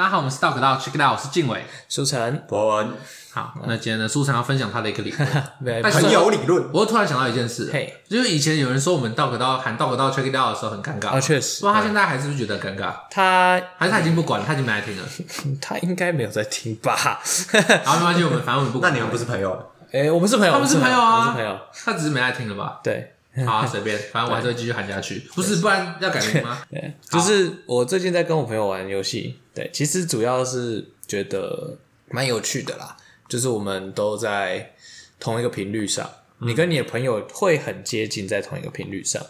[0.00, 2.88] 大家好，我们是道可道 Check It Out，我是晋玮、书成、博文。
[3.32, 6.70] 好，那今天呢，书成要分享他的一个理论， 朋友理论。
[6.72, 11.60] 我突然想到一件事，嘿，就是以前有人说我们道可道喊道可道 Check It Out 的时候很尴尬啊，确实。
[11.60, 12.94] 不过他现在还是不是觉得尴尬？
[13.10, 15.04] 他还是他已经不管了，他已经没来听了。
[15.60, 16.96] 他应该没有在听吧？
[17.84, 18.90] 好，没关系，我们反正我们不管。
[18.90, 19.70] 那你们不是朋友？
[19.92, 21.58] 哎，我们是朋友，他们是朋友啊，是朋友。
[21.84, 22.80] 他只是没来听了吧？
[22.82, 25.28] 对，好啊，随便，反正我还是会继续喊下去。
[25.34, 26.56] 不是，不然要改名吗？
[26.70, 31.76] 对，就是我最近在跟我朋友玩游戏，对，其实主要是觉得
[32.08, 32.96] 蛮有趣的啦。
[33.28, 34.72] 就是我们都在
[35.18, 39.22] 同一个频率上，你跟你的朋友会很接近，在同一个频率上，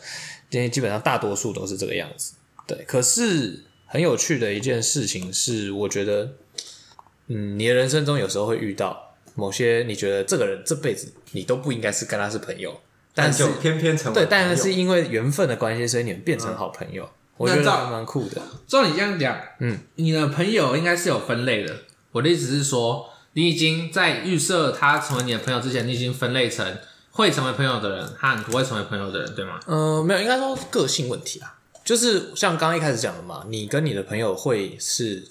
[0.51, 2.34] 因为基本上大多数都是这个样子。
[2.65, 6.33] 对，可是很有趣的一件事情是，我觉得，
[7.27, 12.81] 嗯，你的人生中有时候会遇到某些你觉得这个人这辈子你都不应该是跟他是朋友，
[13.17, 17.11] 但是就偏偏成为对，但是因为缘分的关系，所以你们变成好朋友。
[17.41, 18.41] 我觉得还蛮酷的。
[18.66, 21.74] 照你这样讲，嗯，你的朋友应该是有分类的。
[22.12, 23.08] 我的意思是说。
[23.34, 26.77] 你已经在预设他成为你的朋友之前，你已经分类成
[27.12, 29.60] 会成为朋友的人和不会成为朋友的人，对吗？
[29.69, 31.56] 嗯、呃，没有，应该说个性问题啊。
[31.84, 35.25] 就是像刚刚一开始讲的嘛，你跟你的朋友会是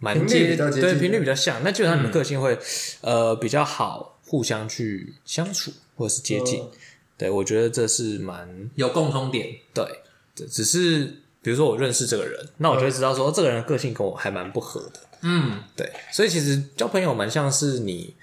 [0.00, 2.58] 蛮接，对，频率比较像，那基本上你们个性会、
[3.02, 6.60] 嗯、呃比较好，互相去相处或者是接近。
[6.60, 6.70] 呃、
[7.16, 9.48] 对，我觉得这是蛮有共通点。
[9.72, 9.86] 对，
[10.34, 15.00] 只是比如说我认识这个人，那我就会知道说这个人的个性跟我还蛮不合的。
[15.20, 18.14] 嗯，对，所以其实交朋友蛮像是你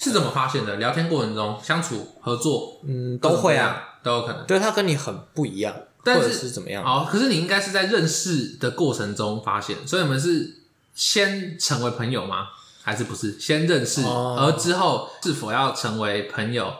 [0.00, 0.74] 是怎么发现的？
[0.76, 4.44] 聊天过程中相处合作，嗯，都会啊，都有可能。
[4.46, 6.84] 对，他跟你很不一样，但是是怎么样？
[6.84, 10.56] 哦，可是你应该是在认识的过程中发现，所以我们是
[10.92, 12.48] 先成为朋友吗？
[12.82, 16.72] 还是不是先认识，哦、而之后是否要成为朋友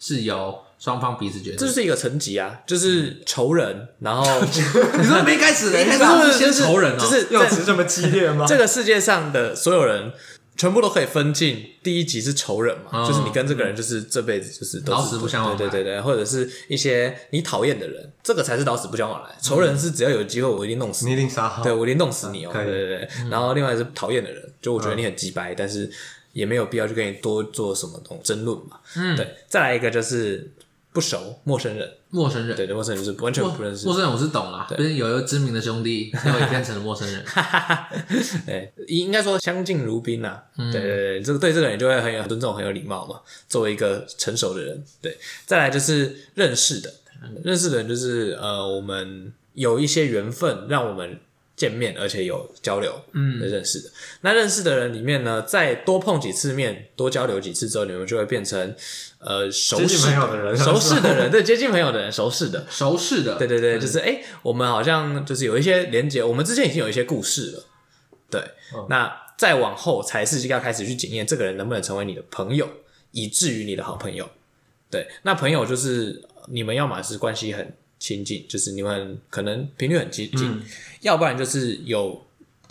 [0.00, 1.58] 是由双方彼此决定？
[1.58, 8.44] 这是一个层级啊，就是仇人，然后 你说没开始，没开始先仇人哦，就是用词这么激烈吗？
[8.48, 10.12] 这个世界上的所有人
[10.56, 19.30] 全部都可以分进第一级是仇人嘛，嗯、就是你跟这个人就是这辈子就是都是老死不相往来，对对对对，或者是一些你讨厌的人，这个才是老死不相往来。
[19.40, 23.08] 仇人是只要有机会我一定弄死你，你一定杀好，对我一定弄死你哦，对对对。
[23.20, 25.88] 嗯、然后另外是讨厌的人，就我觉得你很鸡掰，嗯、但是
[26.32, 28.80] 也没有必要去跟你多做什么东争论嘛。
[28.96, 29.36] 嗯，对。
[29.48, 30.50] 再来一个就是。
[30.92, 33.86] 不熟，陌生人，陌生人，对对，陌生人就是完全不认识。
[33.86, 37.24] 陌生人我是懂啦，毕竟有一个知名的兄弟，然后也变成了陌生人。
[38.44, 40.40] 对，应该说相敬如宾呐。
[40.56, 43.20] 对对对，这个对这个人就会很有尊重，很有礼貌嘛。
[43.48, 45.16] 作为一个成熟的人，对。
[45.46, 46.92] 再来就是认识的，
[47.42, 51.18] 认识的人就是呃，我们有一些缘分，让我们。
[51.62, 53.88] 见面而且有交流，嗯，认识的。
[53.88, 53.92] 嗯、
[54.22, 58.74] 那认识的人里面呢，再多碰几次面，多交流几次之后，你们就会变成
[59.20, 67.64] 呃熟识朋友的人，熟识的人，对，接近朋友的人，熟识的，熟识的，对对对，就是哎、欸，我们好像就是有一些连接，我们之前已经有一些故事了，
[68.28, 68.40] 对。
[68.74, 72.68] 嗯、那再往后才是要开始去检验这个人能不能成为你的朋友，
[73.12, 74.28] 以至于你的好朋友。
[74.90, 77.72] 对，那朋友就是你们要么是关系很。
[78.02, 80.62] 亲近就是你们可能频率很接近，嗯、
[81.02, 82.20] 要不然就是有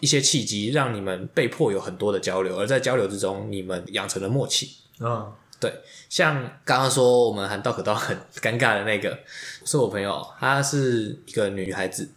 [0.01, 4.71] 一些契机让你们被迫有很多的交流，而在交流之中，你们养成了默契。
[4.99, 5.73] 嗯、哦，对，
[6.09, 9.17] 像刚刚说我们喊道可道很尴尬的那个，
[9.63, 12.09] 是我朋友，她是一个女孩子，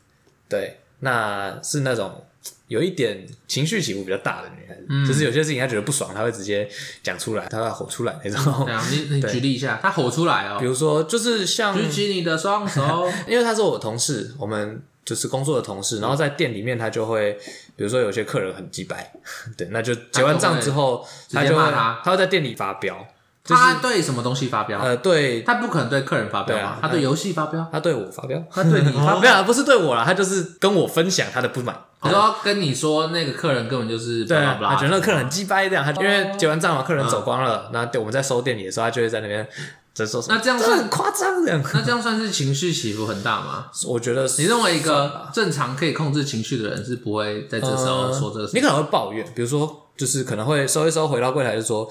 [0.48, 2.26] 对，那是那种。
[2.68, 6.68] 有一点情绪起伏比较大的女孩子，嗯、就是有些事情她觉得不爽，她会直接
[7.02, 8.66] 讲出来，她会吼出来那种。
[8.68, 10.56] 嗯、你你举例一下，她吼出来哦。
[10.58, 17.34] 比如说，就是像举起你的双手， 因为她是我同事，我们就是工作的同事，然后在店里面，她就会，
[17.76, 19.12] 比如说有些客人很鸡掰，
[19.56, 23.06] 对，那就结完账之后，她就会她会在店里发飙。
[23.46, 24.80] 他对什么东西发飙？
[24.80, 31.76] 呃，对，他不可能对客人发飙啊，他对游戏发飙，他对我发飙，他对你发 飙，不是对我啦，他就是跟我分享他的不满。
[32.00, 39.46] 他说跟你说那个客人根本就是对，他觉得那个客人很鸡掰这样，他因为结完账嘛，客人走光了，那我们在收店里的时候，他就会在那边
[39.92, 43.66] 在说，那这样算很夸张这样，那这样算是情绪起伏很大吗？
[43.86, 49.82] 我觉得，你认为一个正常可以控制情绪的人是不会在这时候说这个事，你可能会抱怨，比如说。
[49.96, 51.88] 就是可能会收一收，回到柜台就说，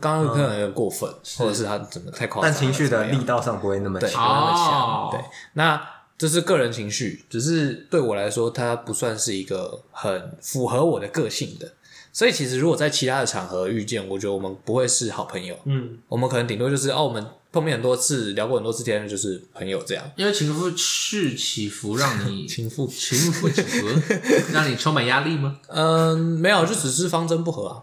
[0.00, 5.10] 刚刚可能有点过分，嗯、或者是他怎么太夸张，但情绪的力道上不会那么强，那么强。
[5.10, 5.80] 对，那
[6.16, 11.72] 这是个人情绪，只是对我来说，它不算是一个很符合我的个性的。
[12.12, 15.56] 所以其实如果在其他的场合遇见，我觉得我们不会是好朋友。
[15.64, 17.26] 嗯，我们可能顶多就是哦，我们。
[17.58, 20.04] 碰面很多次，聊过很多次天，就是朋友这样。
[20.16, 23.86] 因为情绪 起伏，让你情妇情妇起伏，
[24.52, 25.58] 让你充满压力吗？
[25.66, 27.82] 嗯，没有，就只是方针不合啊。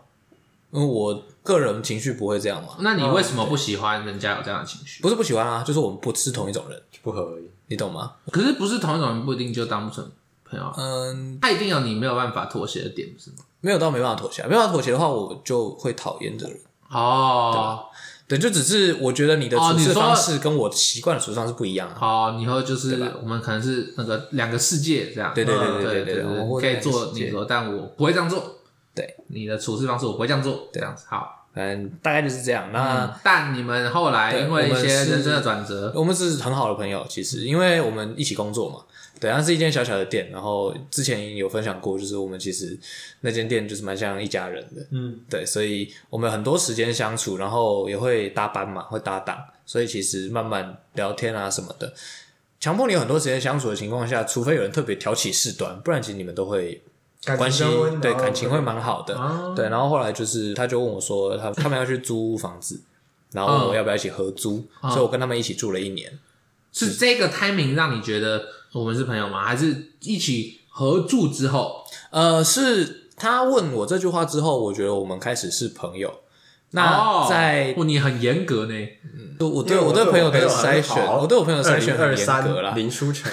[0.72, 2.77] 因为我个人情绪不会这样嘛。
[2.80, 5.01] 那你为什么不喜欢人家有这样的情绪？
[5.01, 7.50] 不是不喜欢啊，就是我们不是同一种人，不合而已。
[7.68, 8.13] 你懂吗？
[8.31, 10.10] 可是不是同一种人，不一定就当不成
[10.44, 10.74] 朋友啊？
[10.77, 13.38] 嗯，他一定有你没有办法妥协的点，是吗？
[13.60, 16.62] 没有到没办法妥协，没办法妥协的话，我就会讨厌这个人。
[16.89, 17.86] 哦，
[18.27, 21.95] 对，就只是我觉得你的处事方式跟我习惯的处事方式不一样啊。
[21.95, 25.31] 好，以后就是我们可能是那个两个世界这样。
[25.36, 28.62] 对对对嗯对对对我会可以做你说，但我不会这样做。
[28.95, 31.48] 对，你的处事方式我不会这样做，这对样子好。
[31.54, 32.69] 嗯，大概就是这样。
[32.74, 38.80] 那、嗯，但你们后来因为一些人生的转折，我们是很好的朋友，其实因为我们一起工作嘛。
[39.19, 42.77] 对，它是一间小小的店，然后之前有分享过，就是我们其实
[43.21, 51.94] 那间店就是蛮像一家人的，嗯，对，所以我们很多时间相处，然后也会搭班嘛，会搭档，所以其实慢慢聊天啊什么的，
[52.59, 56.81] 强迫你有很多时间相处的情况下，除非有人特别挑起事端，不然其实你们都会
[57.38, 57.63] 关系
[58.01, 62.81] 对感情会蛮好的，哦对，然后后来就是他就问我说，他他们要去租房子，
[63.31, 64.91] 然后问我要不要一起合租，嗯。
[64.91, 66.12] 所以我跟他们一起住了一年。
[66.77, 68.45] 是这个 timing 让你觉得
[68.80, 69.45] 我们是朋友吗？
[69.45, 71.83] 还是一起合住之后？
[72.10, 76.13] 呃，是他问我这句话之后，我觉得我们开始是朋友。
[76.72, 78.74] 那哦在、哦，你很严格呢。
[79.04, 82.72] 嗯我对我对朋友的筛选，我对我朋友筛选很二严格啦。
[82.74, 83.30] 林书成，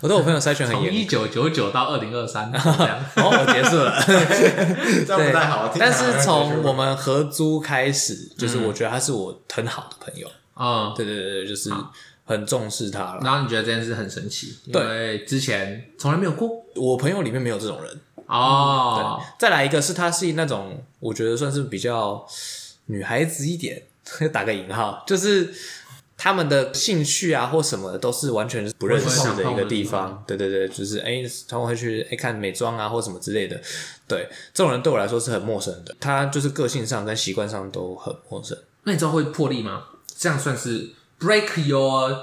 [0.00, 1.10] 我对我朋友筛选很严格。
[1.10, 2.98] 九九九到二零二三 这样。
[3.16, 3.94] 哦，我结束了。
[5.06, 5.68] 这样不太好。
[5.68, 10.26] 听但是从我们合租开始，就是我觉得他是我很好的朋友。
[10.58, 11.70] 嗯，对对对对，就是
[12.24, 13.20] 很重视他了。
[13.22, 16.50] 然后你觉得这件事很神奇，因对为之前从来没有过。
[16.74, 18.00] 我朋友里面没有这种人。
[18.26, 22.26] 哦，再来一个是他是那种我觉得算是比较
[22.86, 23.82] 女孩子一点，
[24.32, 25.52] 打个引号，就是
[26.16, 30.24] 他们的兴趣啊或什么的都是完全不认识的一个地方。
[30.26, 33.60] 对对对，就是哎、欸，他们会去哎、欸、看美妆啊或什么之类的。
[34.08, 38.56] 对，这种人对我来说是很陌生的，他就是个性上跟习惯上都很陌生。
[38.84, 39.84] 那你知道会破例吗？
[40.16, 40.90] 这样算是
[41.22, 42.14] break your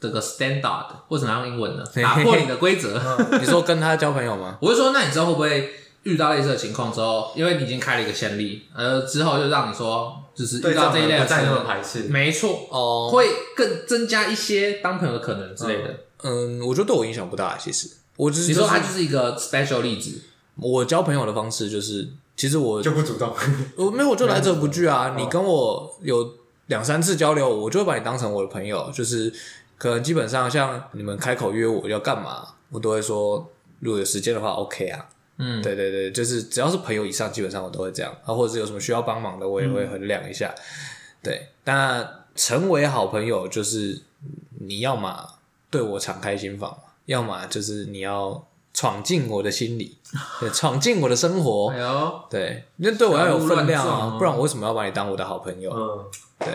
[0.00, 0.86] 这个 standard？
[1.08, 1.84] 为什么要用英文呢？
[2.02, 3.00] 打破你的规则。
[3.40, 4.56] 你说跟他交朋友吗？
[4.62, 5.70] 我就说，那你之后会不会
[6.04, 12.04] 遇到类似的情况之后，因为你已经开了一个先例，呃，之后就让你说，就是遇到这一类的不再那么，排斥。
[12.04, 15.94] 没错，哦，会更增加一些当朋友的可能之类的。
[16.22, 17.58] 嗯，我觉得对我影响不大。
[17.58, 20.22] 其实，我只是你说就是他就是一个 special 例子，
[20.56, 23.34] 我交朋友的方式就是，其实我就不主动，
[23.76, 25.14] 我没有，我就来者不拒啊。
[25.18, 26.34] 你跟我有
[26.70, 28.90] 两三次交流，我就会把你当成我的朋友。
[28.94, 29.32] 就是
[29.76, 33.50] 可能基本上像你们开口约我要干嘛，我都会说，
[33.80, 35.06] 如果有时间的话，OK 啊。
[35.42, 38.12] 嗯，对对对，就是只要是朋友以上，基本上我都会这样。
[38.24, 40.54] 啊，或者是有什么需要帮忙的，我也会衡量一下。
[41.22, 44.00] 对，那成为好朋友，就是
[44.60, 45.26] 你要么
[45.70, 49.98] 对我敞开心房，要么就是你要闯进我的心里，
[50.38, 51.70] 对，闯进我的生活。
[51.70, 55.70] 哎呦，对，那对我要有分量啊，不然我为什么要把你当我的好朋友？
[55.72, 56.04] 嗯，
[56.38, 56.48] 对，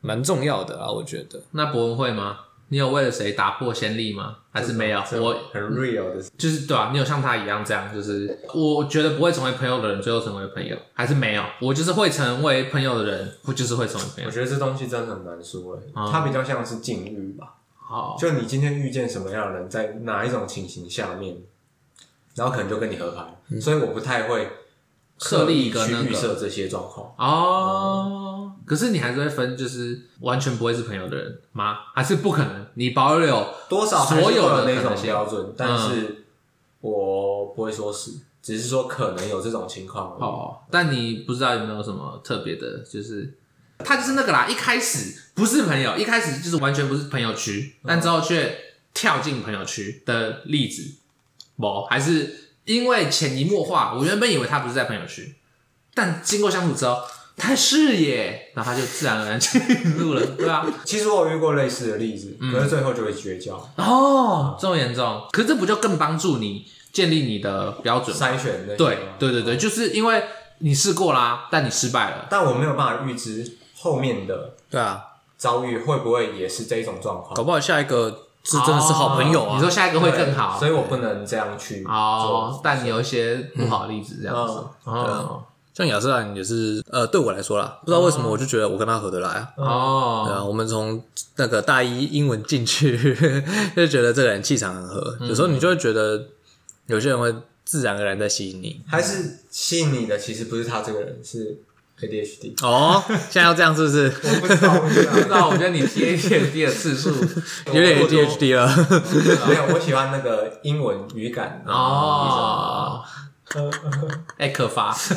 [0.00, 1.42] 蛮重要的啊，我觉得。
[1.50, 2.38] 那博文会吗？
[2.68, 4.38] 你有为了谁打破先例吗？
[4.50, 4.98] 还是没有？
[4.98, 11.42] 我很 real 的，就是对啊，你有像他一样这样，就是我觉得不会成为朋友的人，最后成为朋友，还是没有？
[11.60, 14.32] 我就是会成为朋友的人，我就是会成为朋友我。
[14.32, 17.54] 觉得这东西真的很难说诶，嗯它比较像是境遇吧。
[17.88, 21.36] 好，就你今天遇见什么样的人，在哪一种情形下面，
[22.34, 24.50] 然后可能就跟你合拍，所以我不太会
[25.18, 27.14] 设立一个去预设这些状况。
[27.16, 31.76] 哦，可是你还是会分，就是完全不会是朋友的人吗？
[31.94, 32.66] 还是不可能？
[32.74, 36.24] 你保留多少所有的那种标准，但是
[36.80, 38.10] 我不会说是，
[38.42, 40.18] 只是说可能有这种情况。
[40.18, 43.32] 哦，但你不知道有没有什么特别的，就是
[43.78, 48.58] 他就是那个啦，一开始不是朋友，一开始就是完全不是朋友区，但之后却
[48.94, 50.82] 跳进朋友区的例子，
[51.56, 55.34] 某，还是因为潜移默化，我原本以为他不是在朋友区，
[55.94, 57.02] 但经过相处之后，
[57.36, 59.60] 他是耶，然后他就自然而然进
[59.98, 68.26] 入了， 对啊，其实我有遇过类似的例子，可是最后就会绝交，哦，这么严重，可是这不就更帮助你建立你的标准吗？
[68.26, 70.24] 筛选那些对对对对，就是因为
[70.60, 72.26] 你试过啦，但你失败了。
[72.30, 75.04] 但我没有办法预知后面的对啊，
[75.38, 77.34] 遭遇会不会也是这种状况。
[77.34, 79.52] 搞不好下一个是真的是好朋友啊。
[79.52, 89.52] 哦你说下一个会更好，所以我不能这样去哦做。，但你有一些不好的例子这样子，哦像亚瑟兰也是，呃，对我来说啦，不知道为什么我就觉得我跟他合得来啊。
[89.54, 91.02] 对哦，啊，我们从
[91.36, 92.96] 那个大一英文进去，
[93.76, 95.18] 就觉得这个人气场很合。
[95.20, 96.28] 有时候你就会觉得
[96.86, 98.80] 有些人会自然而然在吸引你。
[98.88, 101.58] 还是吸引你的其实不是他这个人，是
[102.00, 102.54] ADHD。
[102.66, 104.12] 哦，现在要这样是不是？
[104.22, 105.12] 我不知道，我不知道。
[105.12, 107.10] 不知道，我觉得你 T A T N D 的次数
[107.72, 108.66] 有点 ADHD 了。
[109.48, 113.02] 没有，我喜欢那个英文语感哦，
[114.36, 115.16] 艾克法， 说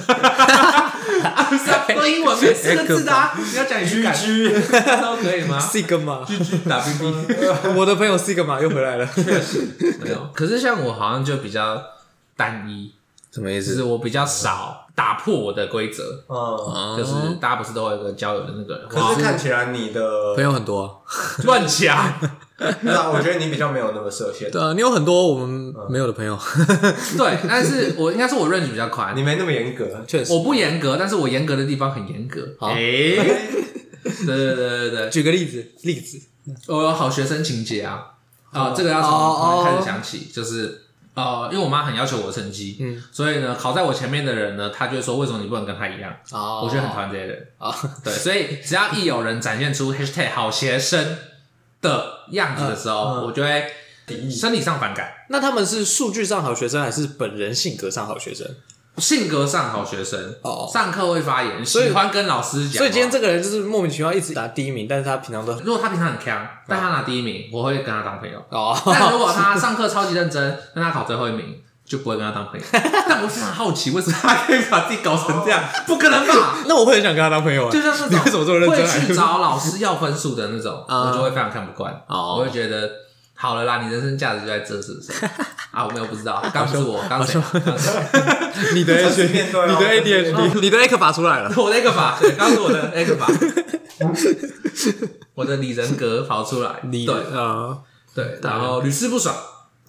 [2.08, 4.16] 英文没四个字的啊，你要讲语感。
[5.02, 6.20] 都可以吗？Sigma，
[6.70, 7.14] 打 B B，
[7.76, 9.10] 我的朋友 Sigma 又回来了。
[10.02, 11.82] 没有，可是像我好像就比较
[12.38, 12.94] 单一，
[13.34, 13.72] 什么意思？
[13.72, 16.04] 就是我比较少打破我的规则。
[16.28, 21.02] 嗯，就是大家不是都会有一个交友的那个，可是看起来你的朋友很多，
[21.46, 22.14] 乱讲。
[22.82, 24.52] 那我觉得你比较没有那么设限。
[24.52, 26.38] 对啊，你有很多我们没有的朋友。
[27.18, 30.34] 对，但是我应该是我 range 比较宽，你没那么严格，确实。
[30.34, 32.42] 我不严格，但是我严格的地方很严格。
[32.60, 33.16] 好，对
[34.04, 36.20] 对对对对，举个例子，例子，
[36.68, 38.08] 我有好学生情节啊。
[38.52, 40.82] 啊，这个要从开始讲起，就是
[41.20, 46.14] 呃，因为我妈很要求我的成绩，嗯，所以呢，考在我前面的人呢，她就会说，为什么你不能跟她一样？
[46.32, 47.76] 哦，我觉得很讨厌这些人啊。
[48.04, 51.18] 对，所以只要一有人展现出 hashtag 好学生。
[51.82, 53.72] 的样子的时候，嗯、我就会
[54.30, 55.14] 生理上反感。
[55.30, 58.46] 那他们是数据上好学生，还是本人性格上好学生？
[58.98, 62.80] 性格上好学生哦，上课会发言，喜欢跟老师讲。
[62.80, 65.54] 所以今天这个人就是莫名其妙一直拿第一名，但是他平常都……
[65.64, 68.78] 如果他平常很强，但他拿第一名，我会跟他当朋友哦。
[68.86, 72.66] 但如果他上课超级认真，但他考最后一名，就不会跟他当朋友。
[73.08, 75.64] 但我非常好奇，为什么他可以把自己搞成这样？
[75.88, 76.58] 不可能吧？
[76.68, 77.72] 那我会很想跟他当朋友啊。
[77.72, 81.94] 就像那种会去找老师要分数的那种，我就会非常看不惯。
[82.08, 82.90] 哦我会觉得。
[83.42, 85.14] 好了啦，你人生价值就在这，是不是？
[85.72, 87.40] 啊，我没有不知道，刚是我，刚谁？
[88.76, 93.28] 你的 A 你的 A D H D，你的 A 克法出来了，我的 A 克法，对，刚是我的 A 克法，
[95.36, 97.16] 我的李人格跑出来，对。
[97.34, 97.78] 啊，
[98.14, 99.34] 对，然后屡试不爽，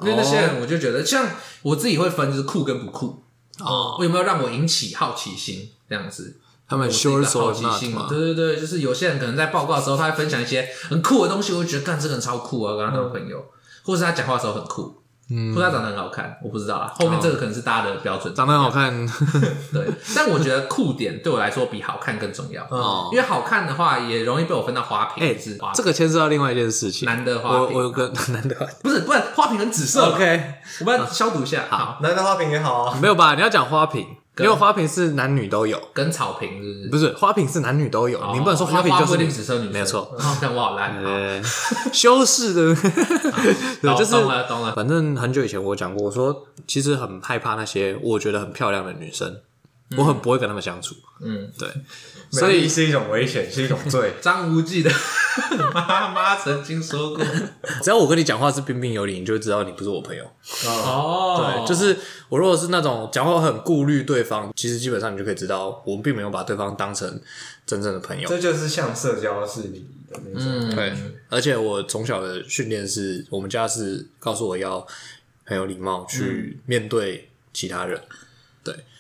[0.03, 1.27] 因为那些人我就觉得，像
[1.63, 3.21] 我自己会分，就是酷跟不酷，
[3.59, 5.71] 哦，有没有让我引起好奇心？
[5.89, 6.37] 这样子？
[6.71, 13.45] 他们修的好奇心嘛，对对对，就是有些人可能在报告的时候，他会分享一些很酷的东西，我会觉得干这个人超酷啊，跟他当朋友，
[13.85, 14.95] 或者是他讲话的时候很酷，
[15.33, 16.93] 嗯，或者他长得很好看，我不知道啊。
[16.97, 19.05] 后面这个可能是大家的标准，长得很好看，
[19.75, 19.85] 对。
[20.15, 22.65] 但我觉得酷点对我来说比好看更重要，
[23.13, 25.25] 因为好看的话也容易被我分到花瓶。
[25.25, 33.35] 哎，是这个牵涉到另外一件事情，男的花瓶，我有个 男的，不是，不是花瓶很紫色，OK，我们消毒一下，好，男的花瓶也好啊，没有吧？
[33.35, 34.07] 你要讲花瓶。
[34.39, 36.89] 因为花瓶是男女都有，跟草坪是不是？
[36.89, 40.17] 不是花瓶是男女都有，你不能说花瓶就是只生女，没有错。
[40.41, 41.03] 看我好烂，
[41.93, 42.75] 修饰的，
[43.83, 44.73] 对，就是懂了懂了。
[44.75, 49.41] 反正很久以前我讲过，我说其实很害怕那些我觉得很漂亮的女生，
[49.97, 50.95] 我很不会跟他们相处。
[51.21, 51.69] 嗯，对。
[52.31, 54.15] 所以是一种危险，是一种罪。
[54.23, 54.91] 张无忌的
[55.75, 57.25] 妈妈曾经说过
[57.83, 60.25] ：“只要我跟你讲话是彬彬有礼，你就会知道你不是我朋友。”
[60.65, 61.97] 哦，对，就是
[62.29, 67.21] 我如果是那种讲话很顾虑对方，其实基本上你就可以知道，我们并没有把对方当成
[67.67, 68.29] 真正的朋友。
[68.29, 70.71] 这就是像社交是礼仪的那种。
[70.71, 70.93] 嗯，对。
[71.29, 74.87] 而且我从小的训练是，我们家是告诉我要
[75.45, 78.01] 很有礼貌去面对其他人。
[78.01, 78.20] 对，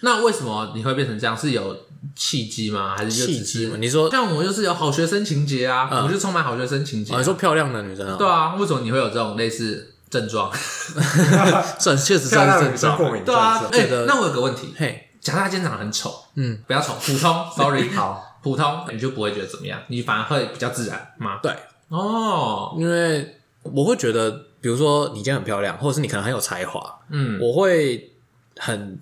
[0.00, 1.36] 那为什么你会变成这样？
[1.36, 1.76] 是有
[2.16, 2.94] 契机吗？
[2.96, 3.76] 还是契机吗？
[3.78, 7.14] 你说像我就是有好学生情节啊，我就充满好学生情节。
[7.16, 8.16] 你说漂亮的女生啊？
[8.18, 10.50] 对啊，为什么你会有这种类似症状？
[11.78, 13.24] 算确实算是症状。
[13.24, 19.78] 对啊，哎，那我有个问题，嘿，假设他今天长得很丑，嗯，不要丑，普通，sorry， 好，普通，你就不会觉得怎么样？
[19.88, 21.38] 你反而会比较自然吗？
[21.42, 21.54] 对，
[21.88, 24.30] 哦，因为我会觉得，
[24.62, 28.10] 比如说你今天很漂亮，或者是你可能很有才华，嗯，我会
[28.56, 28.98] 很。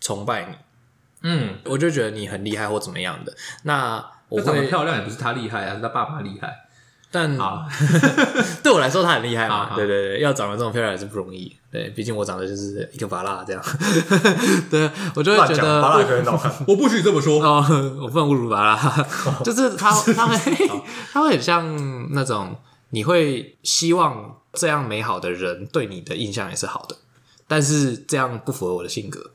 [0.00, 0.56] 崇拜你，
[1.22, 3.32] 嗯，我就觉得你很厉害或怎么样的。
[3.64, 6.64] 那我长得漂亮也不是他厉害啊，是他爸爸厉害。
[7.10, 7.38] 但
[8.62, 9.74] 对我来说他很厉害嘛。
[9.74, 11.56] 对对对，要长得这么漂亮也是不容易。
[11.72, 13.62] 对，毕竟我长得就是一个芭乐这样。
[14.70, 16.52] 对，我就会觉得芭乐很好看。
[16.68, 17.64] 我不许这么说哦，
[18.02, 19.42] 我不能侮辱芭乐。
[19.42, 20.36] 就是他，他会，
[21.10, 22.54] 他会很像那种
[22.90, 26.96] 你会希望这样美好的人对你的印象也是好的，
[27.46, 29.30] 但是这样不符合我的性格。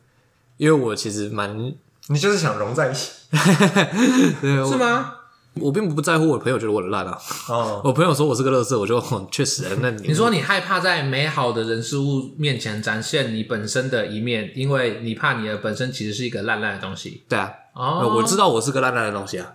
[0.57, 1.73] 因为我其实蛮，
[2.07, 3.11] 你就是想融在一起，
[4.41, 5.15] 对是吗？
[5.55, 7.15] 我并不在乎我的朋友觉得我的烂啊。
[7.47, 8.99] 哦， 我朋友说我是个乐色，我就
[9.31, 9.65] 确实。
[9.81, 17.23] 那你你说你害怕在美好的人事物面前展现你本身的一面，因为你怕你的本身其实是一个烂烂的东西。
[17.29, 19.53] 对啊，哦，我知道我是个烂烂的东西啊。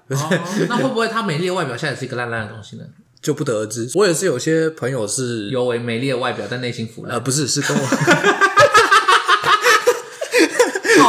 [0.68, 2.84] 那会不会他美丽的外表下也是一个烂烂的东西呢？
[3.20, 3.90] 就不得而知。
[3.96, 7.14] 我也是有些朋友是有为美丽的外表，但内心腐烂。
[7.14, 7.82] 呃，不是，是跟我。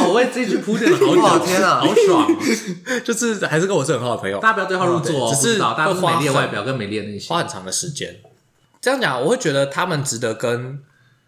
[0.10, 2.28] 我为这句铺垫了好久， 天啊，好爽！
[3.06, 8.20] 就是还是跟我是很好的朋友，大家不要对号入座，只是大家美丽的外表跟美丽的内心，花很长的时间。
[8.82, 10.80] 这样讲，我会觉得他们值得跟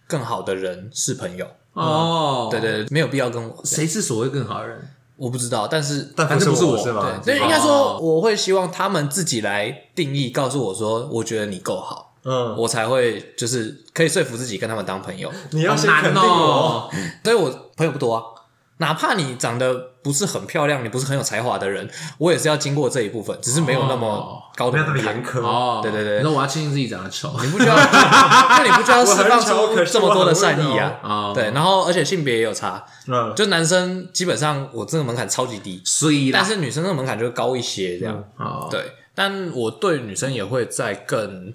[0.08, 1.48] 更好的人是朋友。
[1.74, 3.62] 哦，对对，没有必要跟我。
[3.64, 4.90] 谁是所谓更好的人？
[5.18, 7.22] 我不知道，但是但不是我是吗？
[7.24, 15.32] 对，应该说我会希望他们自己来定义，告诉我说，我觉得你够好，嗯，我才会就是可以说服自己跟他们当朋友。
[15.52, 16.90] 你要先肯定我，
[17.24, 18.24] 所以我朋友不多啊。
[18.82, 25.40] 哪怕你长得不是很漂亮，你不是很有才华的人，我也是要经过这一部分，只是没有那么高的没有那么严苛。
[25.40, 26.22] 哦，对对对。
[26.24, 31.00] 那我要庆幸自己长得丑，你不需要， 那你不需要释放出这么多的善意啊。
[31.06, 38.24] 哦，对，然后而且性别也有差，嗯，就男生基本上我这个门槛超级低，所以但是女生这个门槛就会高一些，这样。
[38.38, 41.54] 哦，对，但我对女生也会再更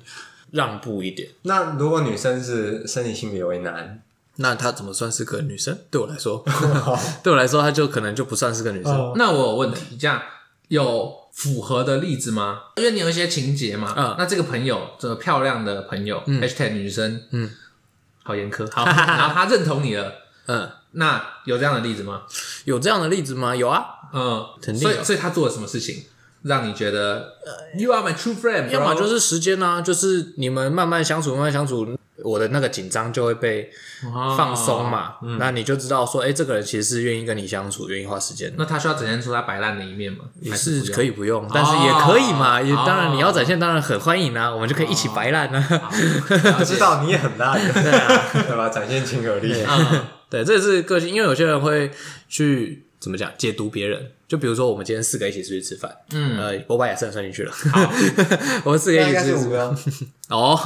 [0.53, 1.29] 让步一点。
[1.43, 4.01] 那如果女生是生理性别为男，
[4.37, 5.79] 那她怎么算是个女生？
[5.91, 6.45] 对我来说，
[7.23, 8.93] 对我来说，她就可能就不算是个女生。
[8.93, 10.21] 哦那我有问题，这样
[10.69, 12.61] 有符合的例子吗？
[12.77, 17.51] 因为你有一些情节嘛，嗯那这个朋友，这个漂亮的朋友、hashtag 女生，嗯，
[18.25, 20.13] 好严苛，好，然后他认同你了，
[20.47, 22.23] 嗯，那有这样的例子吗？
[22.65, 23.55] 有这样的例子吗？
[23.55, 26.05] 有啊，嗯，肯定所以所以他做了什么事情，
[26.43, 27.35] 让你觉得
[27.79, 28.69] you are my true friend？
[28.71, 33.71] 要么就是时间啊，就是你们慢慢相处，慢慢相处，我的那个紧张就会被
[34.37, 35.15] 放松嘛。
[35.21, 38.53] 哦那你就知道说，哎、这个人其实是愿意跟你相处，愿意花时间。
[38.57, 40.25] 那他需要展现出他摆烂的一面吗？
[40.41, 42.61] 也还是可以不用，但是也可以嘛。
[42.61, 45.61] 也哦当然你要展现，当然很欢迎啊，我们就可以一起摆烂啊。
[45.61, 45.91] 好
[46.59, 48.69] 我知道你也很烂，对啊， 对吧？
[48.69, 51.91] 展现亲和力，嗯对，这也是个性，因为有些人会
[52.29, 54.11] 去怎么讲解读别人。
[54.27, 57.53] 就比如说，我们今天四个一起出去吃饭，嗯，呃，我把亚瑟算进去了。
[57.53, 57.81] 好，
[58.67, 59.41] 我们四个一起出去吃饭。
[59.41, 59.77] 是五个。
[60.35, 60.57] 哦，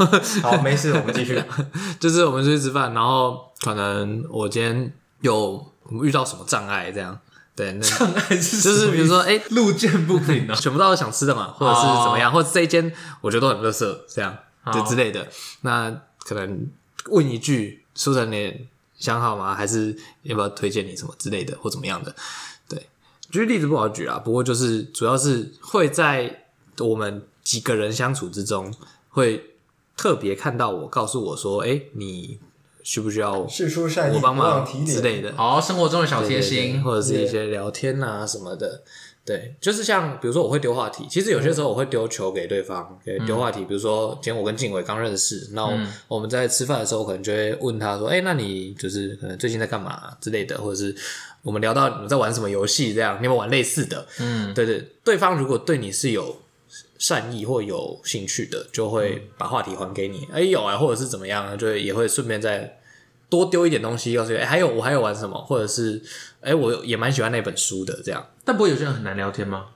[0.42, 1.38] 好，没事，我们继续。
[2.00, 5.62] 就是我们出去吃饭，然后可能我今天有
[6.02, 7.18] 遇到什么障碍，这样
[7.54, 14.34] 对，那障碍是就是比如说，哎、路见不平哦，选不到想吃的嘛，或者是怎么样，或者这一间我觉得都很垃圾，这样
[14.72, 15.28] 就之类的。
[15.60, 16.66] 那可能
[17.10, 18.66] 问一句：“苏成你
[19.00, 19.52] 想好吗？
[19.52, 22.14] 还是要不要推荐你什么之类的，或怎么样的？”
[22.68, 22.86] 对，
[23.30, 26.44] 举例子不好举啊，不过就是主要是会在
[26.78, 28.72] 我们几个人相处之中，
[29.08, 29.56] 会
[29.96, 32.38] 特别看到我，告诉我说：“哎、你
[32.82, 34.64] 需不需要我帮忙。
[34.86, 38.82] 之类的？”好，生活中的小贴心对，或者是一些聊天啊什么的。
[39.30, 43.64] 对，就是像比如说我会丢话题，其实有些时候我会丢球给对方，给丢话题。
[43.64, 50.92] 比如说今天我跟静伟刚认识，那我我们在吃饭的时候，可能就会问他说：“哎，那你就是可能最近在干嘛之类的，或者是
[51.42, 56.36] 我们聊到你们在玩什么游戏，这样你有没有玩类似的？”嗯，对对，对方如果对你是有
[56.98, 60.26] 善意或有兴趣的，就会把话题还给你。
[60.32, 62.78] 哎，有啊，或者是怎么样，就会也会顺便再
[63.28, 66.02] 多丢一点东西，告诉你，哎，还有我还有玩什么，或者是
[66.40, 68.24] 哎，我也蛮喜欢那本书的，这样。
[68.44, 69.66] 但不会有些人很难聊天吗？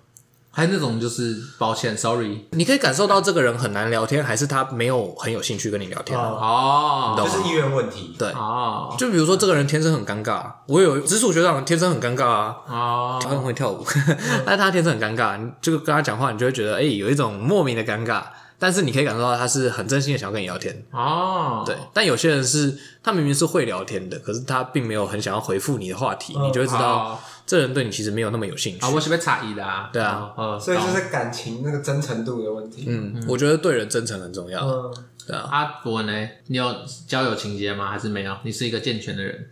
[0.57, 6.25] 还有那种就是抱歉，sorry，你可以感受到这个人很难聊天，还是他没有很有兴趣跟你聊天、啊。
[6.25, 8.15] 哦，这是意愿问题。
[8.17, 13.85] 对，哦就比如说这个人天生很尴尬，我有直属学长天生很尴尬啊，哦， 他很会跳舞，
[14.47, 18.23] 但他天生很尴尬，你就跟他讲话，你就会觉得哎、欸，有一种莫名的尴尬。
[18.59, 21.77] 但是你可以感受到他是很真心的想要跟你聊天，哦，对。
[21.93, 28.87] 但有些人是他明明是会聊天的，可是他并没有很想要回复你的话题，你就会知道哦这人对你其实没有那么有兴趣。
[28.87, 32.87] 啊，我是被差异的啊，对啊哦，所以就是感情那个真诚度的问题。
[32.89, 34.67] 嗯，我觉得对人真诚很重要。
[34.67, 34.95] 嗯，
[35.27, 36.29] 对啊，阿伯呢？
[36.47, 36.75] 你有
[37.07, 37.91] 交友情节吗？
[37.91, 38.35] 还是没有？
[38.45, 39.47] 你是一个健全的人，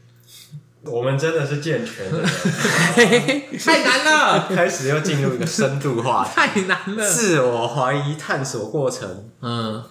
[0.85, 2.29] 我们真的是健全的人。
[3.59, 9.31] 太难了，开始又进入一个深度化，太难了，自我怀疑探索过程。
[9.41, 9.83] 嗯，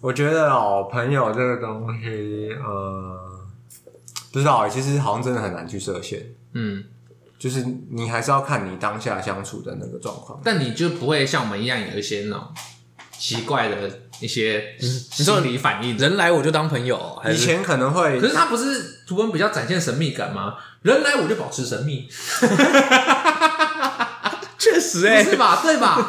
[0.00, 3.18] 我觉得哦，朋友这个东西，呃，
[4.32, 6.24] 不知道欸，其实好像真的很难去设限。
[6.54, 6.82] 嗯，
[7.38, 10.40] 就是你还是要看你当下相处的那个状况。
[10.42, 12.46] 但你就不会像我们一样有一些那种
[13.18, 14.76] 奇怪的一些
[15.10, 15.96] 说心理反应。
[15.96, 20.54] 人来我就当朋友，还是以前可能会可是他不是图文比较展现神秘感吗？
[20.82, 22.08] 人来我就保持神秘，
[24.58, 25.60] 确实哎、不是吧？
[25.62, 26.08] 对吧？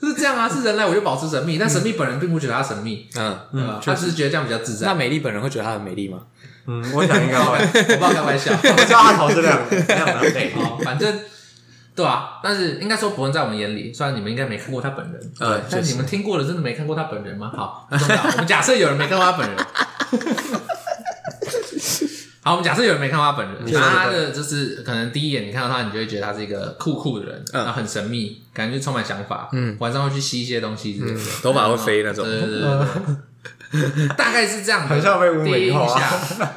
[0.00, 3.80] 是这样啊，是人来我就保持神秘，但神秘本人并不觉得他神秘，嗯，对吧？
[3.84, 4.86] 他只是觉得这样比较自在。
[4.88, 6.18] 那美丽本人会觉得她很美丽吗？
[6.66, 7.58] 嗯，我想应该会。
[7.62, 10.52] 我不知道开玩笑，我知道他头是亮的，亮的很美。
[10.54, 11.18] 好，反正
[11.94, 17.52] 对啊，但是应该说伯恩在我们眼里，虽然你们应该没看过他本人，呃但你们听过的，真的没看过他本人吗？
[17.54, 18.22] 好，不重要。
[18.22, 19.56] 我们假设有人没看过他本人。
[22.42, 32.22] 好，我们假设有人没看过他本人，他的就是可能第一眼你看到他，你就会觉得他是一个酷酷的人，然后很神秘，感觉充满想法，嗯，晚上会去吸一些东西之类的，头发会飞那种。
[32.22, 32.60] 对对对
[33.96, 35.54] 对， 大概是这样的，很像被污名化。
[35.54, 36.48] 第一印象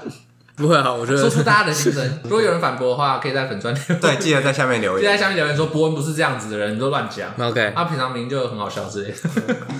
[0.58, 2.04] 不会啊，我觉得说出大家的心声。
[2.26, 5.18] 如果有人反驳的话，可以在粉专留言，对，记得在下面留言，记得在。
[5.18, 7.30] 下面留言说博文不是这样子的人，你都乱讲。
[7.38, 9.18] OK，他平常明明就很好笑之类的。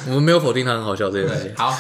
[0.06, 1.54] 我们没有否定他很好笑这件事情。
[1.58, 1.76] 好，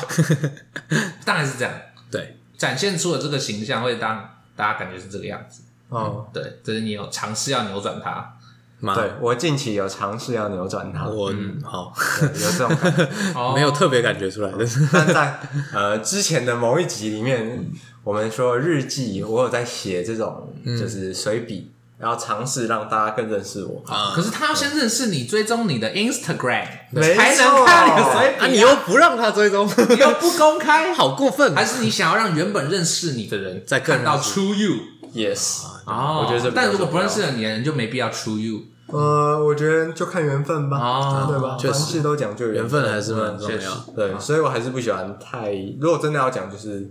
[1.24, 1.72] 当然是这样，
[2.10, 5.62] 对，展现出的这个形象会让大家感觉是这个样子。
[5.92, 8.34] 嗯，对，就是你有尝试要扭转它。
[8.80, 11.34] 妈对我近期有尝试要扭转它，我
[11.64, 13.10] 好有这种感觉。
[13.34, 15.40] 哦 没有特别感觉出来，但是但在
[15.74, 17.72] 呃之前的某一集里面，
[18.08, 23.84] 我们说日记，我有在写这种就是随笔，然后尝试让大家更认识我。
[23.86, 31.56] 啊可是他要先认识你，追踪你的 Instagram，才能看你的随笔啊，你又不让他追踪， 你又不公开，好过分啊！
[31.58, 38.62] 还是你想要让原本认识你的人再更看到 True You？Yes，哦，我觉得这但如果不认识的你的人，就没必要 True You。
[38.88, 41.58] 呃，我觉得就看缘分吧，哦对吧？
[41.62, 43.86] 凡事都讲究缘分还是蛮重要。
[43.94, 45.52] 对，所以我还是不喜欢太。
[45.82, 46.90] 如果真的要讲，就是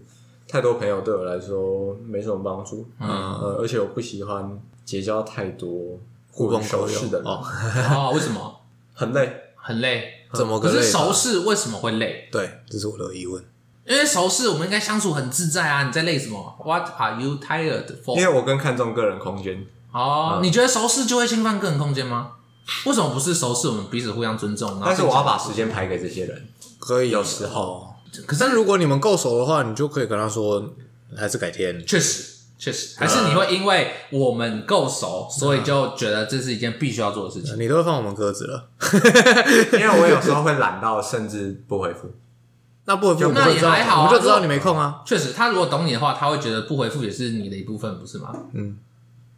[0.48, 2.86] 太多朋友对我来说没什么帮助。
[3.00, 5.98] 嗯，呃，而且我不喜欢结交太多
[6.30, 7.42] 狐朋狗友熟识的人，哦，
[7.90, 8.60] 哦，为什么？
[8.94, 9.42] 很累。
[9.56, 10.12] 很累。
[10.32, 12.28] 怎么个累可是熟识为什么会累？
[12.30, 13.42] 对，这是我的疑问。
[13.84, 15.84] 因为熟识我们应该相处很自在啊！
[15.84, 18.16] 你在累什么？What are you tired 因 for？
[18.18, 19.64] 因为我更看重个人空间。
[19.92, 22.32] 哦，你觉得熟识就会侵犯个人空间吗？
[22.84, 23.68] 为什么不是熟识？
[23.68, 24.82] 我们彼此互相尊重。
[24.84, 26.48] 但是我要把时间排给这些人。
[26.80, 30.74] 可以有时候，可是如果你们够熟的话，你就可以跟他说，
[31.16, 31.84] 还是改天。
[31.86, 32.24] 确实
[32.58, 37.58] 确实，还是你会因为我们够熟，所以就觉得这是一件必须要做的事情。
[37.60, 38.68] 你都会放我们鸽子了，
[39.74, 42.10] 因为我有时候会懒到甚至不回复。
[42.86, 45.02] 那不回复那也还好啊我们就知道你没空啊。
[45.04, 48.32] 确实，他如果懂你的话，他会觉得不回复也是你的一部分，不是吗？
[48.52, 48.78] 嗯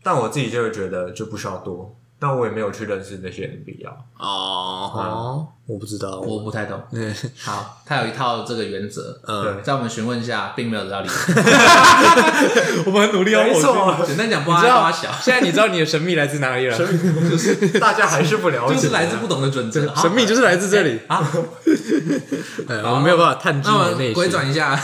[0.00, 3.90] 但我自己就会觉得就不需要多，但我也没有去认识那些人的必要。
[4.18, 6.80] 哦哦，我不知道，我不太懂。
[6.92, 9.20] 嗯 好，他有一套这个原则。
[9.26, 11.14] 嗯，在我们询问下，并没有得到理解。
[12.86, 16.76] 我们很努力没错，简单讲，不你知道爱花小，现在你知道你的神秘来自哪里了？
[16.76, 19.94] 神秘就是大家还是不了解，就是来自不懂的准则。
[19.94, 21.24] 神秘就是来自这里啊。
[22.68, 24.30] 哎我们没有办法探知那你的内我们回心。
[24.32, 24.78] 转一下，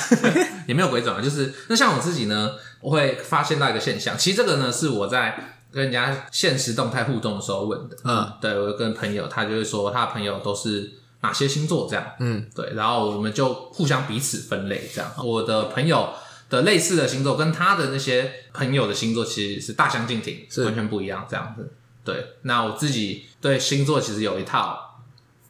[0.66, 7.96] 也没有回转，就是那像我自己呢，我会发现到一个现象，其实这个呢是我在跟人家现实动态互动的时候问的。
[8.04, 12.06] 嗯，对我跟朋友，他就会说他的朋友都是哪些星座这样。
[12.20, 15.10] 嗯，对，然后我们就互相彼此分类这样。
[15.18, 16.10] 我的朋友
[16.48, 21.72] 的类似的星座跟他的那些朋友的星座其实是大相径庭，是完全不一样这样子。
[22.04, 25.00] 对，那我自己对星座其实有一套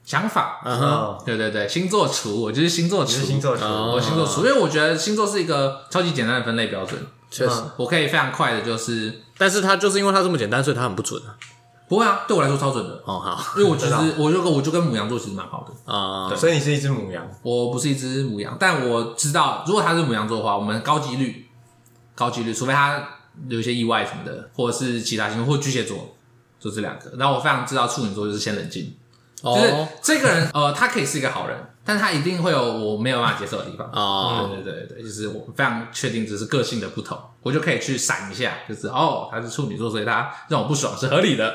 [0.05, 0.63] 想法。
[0.65, 7.55] 嗯哼，嗯，对对对，星座厨，我就是星座厨，星座球，哦我星座厨，因为我觉得星座是一个超级简单的分类标准，确实。
[7.57, 11.37] 嗯我可以非常快的，就是但是他就是因为他这么简单，所以他很不准啊。
[11.87, 13.39] 不会啊，对我来说超准的，哦，好。
[13.59, 21.47] 因为我其实 我就跟我就跟母羊座其实蛮好的，啊，所以你是一只母羊，我不是一只母羊，但我知道如果他是母羊座的话，我们高几率
[22.15, 23.07] 高几率，除非他
[23.49, 26.17] 有一些意外什么的，或者是其他星座或巨蟹座，
[26.59, 27.13] 就这两个。
[27.19, 28.97] 然后我非常知道处女座就是先冷静，
[29.43, 33.89] 就是哦这个人呃，他可以是一个好人，但他一定会有我没有办法接受的地方。
[33.93, 41.55] 哦，对对对对，就是我非常确定只是个性的不同，我就可以去闪一下，就是哦，他是处女座，所以他让我不爽是合理的，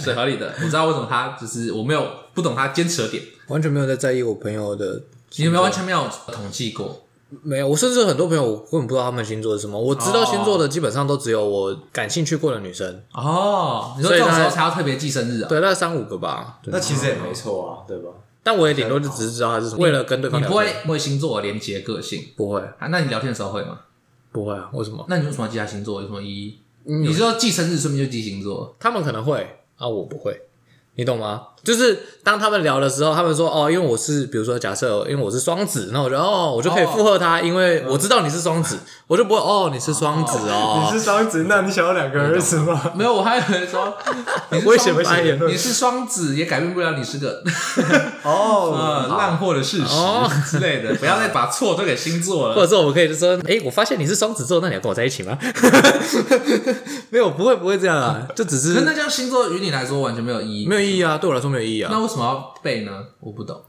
[0.00, 0.54] 是合理的。
[0.62, 5.02] 我知道为什么他就是我没有不懂他坚持的点，完全没有在在意我朋友的。
[5.36, 7.02] 你有没有完全没有统计过？
[7.42, 9.76] 没有，我甚至很多朋友，我根本不知道他们星座是什么。
[9.76, 16.60] 我知道星座的基本上都只有我感兴趣过的女生，哦，你说这种时候才要特别记生日啊、对，大概三五个吧。
[16.62, 18.10] 对那其实也没错啊，对吧？
[18.46, 20.86] 但我也顶多就只是知道他是什么，为了跟对方聊你不会天。
[20.86, 22.86] 为星座而连接个性不会，啊？
[22.92, 23.80] 那你聊天的时候会吗？
[24.30, 24.70] 不会啊？
[24.72, 25.04] 为什么？
[25.08, 26.00] 那你为什么要记他星座？
[26.00, 26.58] 有什么意义？
[26.84, 28.76] 你是说记生日顺便就记星座？
[28.78, 30.42] 他们可能会啊，我不会，
[30.94, 31.48] 你懂吗？
[31.66, 42.80] 就是当他们聊的时候，他们说哦，因为我是，比如说假设，因为我是双子，那我就哦，我就可以附和他，因为我知道你是双子， 我就不会哦，你是双子哦，你是双子，那你想要两个儿子吗？
[42.94, 43.92] 没有，我还以为说
[44.50, 47.42] 你是危险双发言论你是双子， 也改变不了你是个
[48.22, 52.54] 哦，呃烂货的事实哦之类的，不要再把错都给星座了。
[52.54, 55.36] 或者说我们可以就说，哎，我发现你是双子座，那你要跟我在一起吗？
[57.10, 63.04] 没有，不会，不会这样啊，就只是那这样星座于你来说完全没有意义，没有意义啊，对我来说没有意义啊，那为什么要背呢？
[63.20, 63.62] 我不懂。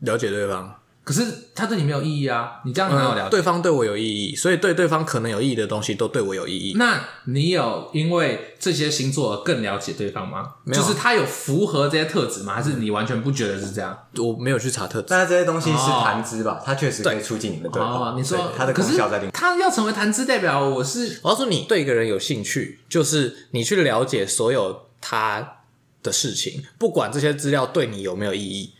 [0.00, 0.74] 了解对方。
[1.02, 1.22] 可是
[1.54, 3.28] 他对你没有意义啊，你这样哪有了解？
[3.28, 6.72] 嗯对方对我有意义，所以对对方可能有意义的东西都对我有意义。
[6.78, 10.54] 那你有因为这些星座而更了解对方吗？
[10.64, 12.54] 没有啊就是他有符合这些特质吗？
[12.54, 13.94] 还是你完全不觉得是这样？
[14.16, 17.88] 我没有去查特质，但是这些东西是谈资吧，它确实可以促进你们对话。
[17.88, 19.30] 哦，你说所以它的可是功效在另。
[19.30, 25.58] 他要成为谈资代表，我是我要说你对一个人有兴趣，就是你去了解所有他
[26.04, 28.74] 的事情，不管这些资料对你有没有意义。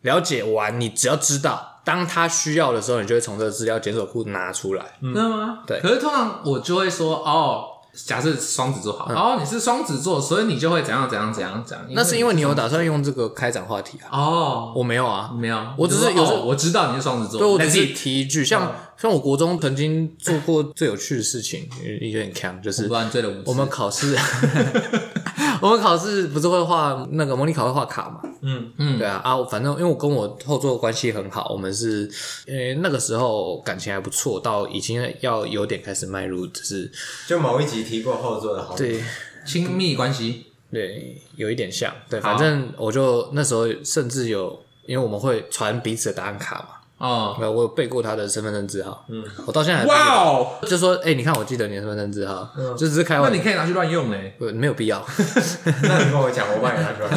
[0.00, 4.84] 了解完，你只要知道，当他需要的时候，你就会从这个资料检索库拿出来。
[5.00, 5.60] 真的吗？
[5.64, 5.78] 对。
[5.80, 11.86] 可是通常我就会说，哦，假设双子座好，哦，你是双子座，所以你就会怎样怎样怎样怎样。
[11.90, 14.18] 那是因为你有打算用这个开展话题啊？
[14.18, 21.68] 哦，我没有啊，没有，我只是有时候哦我知道你是双子座，对我只 That's 是 it 提一句，像像我国中曾经做过最有趣的事情，
[22.00, 24.16] 有点强，就是我不知道你追了五次我们考试，
[25.62, 28.20] 我们考试不是会画那个模拟考会画卡嘛？
[28.42, 32.10] 嗯嗯对啊啊，反正因为我跟我后座关系很好，我们是
[32.46, 36.90] 呃那个时候感情还不错，到已经要有点开始迈入，就是
[37.28, 39.00] 就某一集提过后座的好，对
[39.46, 41.92] 亲密关系，对，有一点像。
[42.08, 46.81] 对，反正我就那时候甚至有，因为我们会传彼此的答案卡嘛。
[47.02, 49.04] 哦，没有，我有背过他的身份证字号。
[49.08, 53.28] 嗯，我到现在还哇哦，就说，哎，你看，我记得你的身份证字号，就只是开玩笑。
[53.28, 55.04] 那你可以拿去乱用嘞，没有必要。
[55.82, 57.08] 那你跟我讲，我帮你拿出来。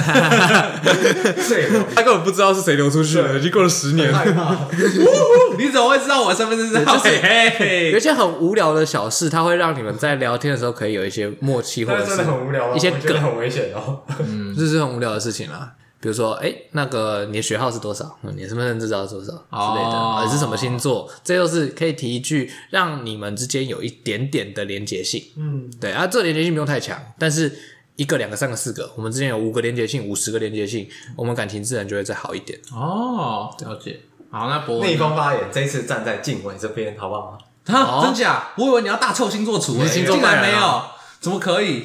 [1.47, 4.09] 对，他根本不知道是谁流出去了，已经过了十年。
[5.59, 6.97] 你怎么会知道我的身份证字号？
[6.97, 14.01] 就是有些很无聊的小事，它会让你们在聊天的时候可以有一些默契，或者是很无聊，一些梗很危险哦。
[14.17, 15.73] 嗯，这是很无聊的事情啦。
[16.05, 18.15] 比如说，哎，那个你的学号是多少？
[18.21, 20.23] 你的身份证字号是多少之类的？
[20.23, 21.11] 你是什么星座？
[21.23, 25.23] 这又是可以提一句，让你们之间有一点点的连结性。
[25.35, 27.51] 嗯，对啊，这连结性不用太强，但是
[27.95, 32.59] 一个、两个、三个、四个，我们之间有五个连结性，五十个连结性，我们感情自然就会再好一点。
[32.71, 33.99] 哦，了解。
[34.29, 37.35] 好，那博逆风发言，这一次站在静文这边，好不好？
[37.65, 38.49] 哈，真假？
[38.57, 40.83] 我以为你要大臭星座图，竟然没有，
[41.19, 41.83] 怎么可以？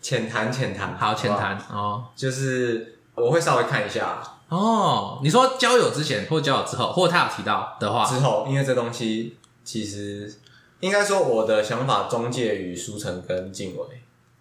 [0.00, 2.94] 浅谈，浅谈，好，浅谈哦，就是。
[3.18, 5.20] 我会稍微看一下哦。
[5.22, 10.34] 你说交友之前，或交友之后，或者他有提到的话之后，因为这东西其实
[10.80, 13.84] 应该说我的想法中介于书城跟静伟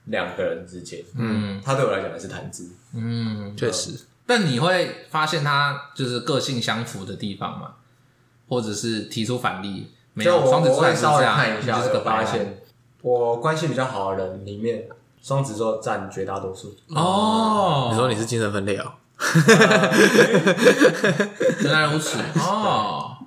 [0.06, 1.04] 两个人之间。
[1.18, 2.72] 嗯，他对我来讲也是谈资。
[2.94, 4.00] 嗯，确实。
[4.26, 7.76] 但你会发现他就是个性相符的地方吗？
[8.50, 9.92] 或者是提出反例？
[10.14, 12.62] 没有，双子座会稍微看一下这个发现。
[13.02, 14.88] 我关系比较好的人里面。
[15.28, 17.90] 双子座占绝大多数哦。
[17.92, 18.94] 你说你是精神分裂啊？
[21.60, 23.18] 原来如此 哦。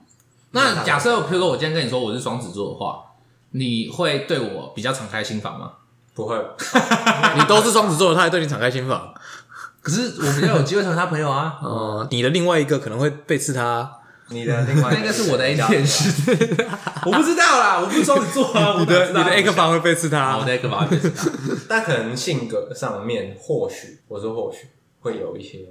[0.52, 3.02] 那假设，比如说我今天跟你说我是双子座的话，
[3.50, 5.72] 你会对我比较敞开心房吗？
[6.14, 6.34] 不会。
[7.36, 9.12] 你都是双子座，他还对你敞开心房？
[9.82, 11.58] 可是我比较有机会成为他朋友啊。
[11.62, 13.99] 哦，你的另外一个可能会背刺他。
[14.30, 16.30] 你的另外那个是我的 A 天使，
[17.04, 18.76] 我不知道啦，我不是双子座啊。
[18.80, 21.28] 你的你的 A 克房会背刺他，我的 A 克房会背刺他。
[21.68, 24.68] 但可能性格上面，或许我说或许
[25.00, 25.68] 会有一些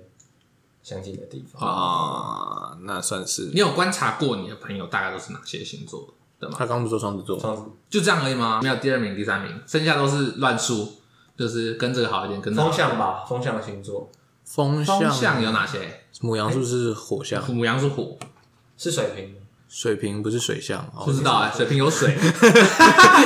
[0.84, 2.78] 相近的地方啊。
[2.84, 6.56] 那算是你有观察过你的朋友大概都是哪些星座的吗？
[6.58, 8.60] 他刚不说双子座，双子就这样而已吗？
[8.62, 11.00] 没有第二名、第三名，剩下都是乱数，
[11.38, 14.10] 就是跟这个好一点，跟风象吧，风象星座，
[14.46, 16.02] 风象有哪些？
[16.22, 17.42] 母羊是不是火象？
[17.54, 18.18] 母羊是火。
[18.80, 19.36] 是水瓶，
[19.68, 22.10] 水瓶不是水象，不知道哎， 水瓶有水，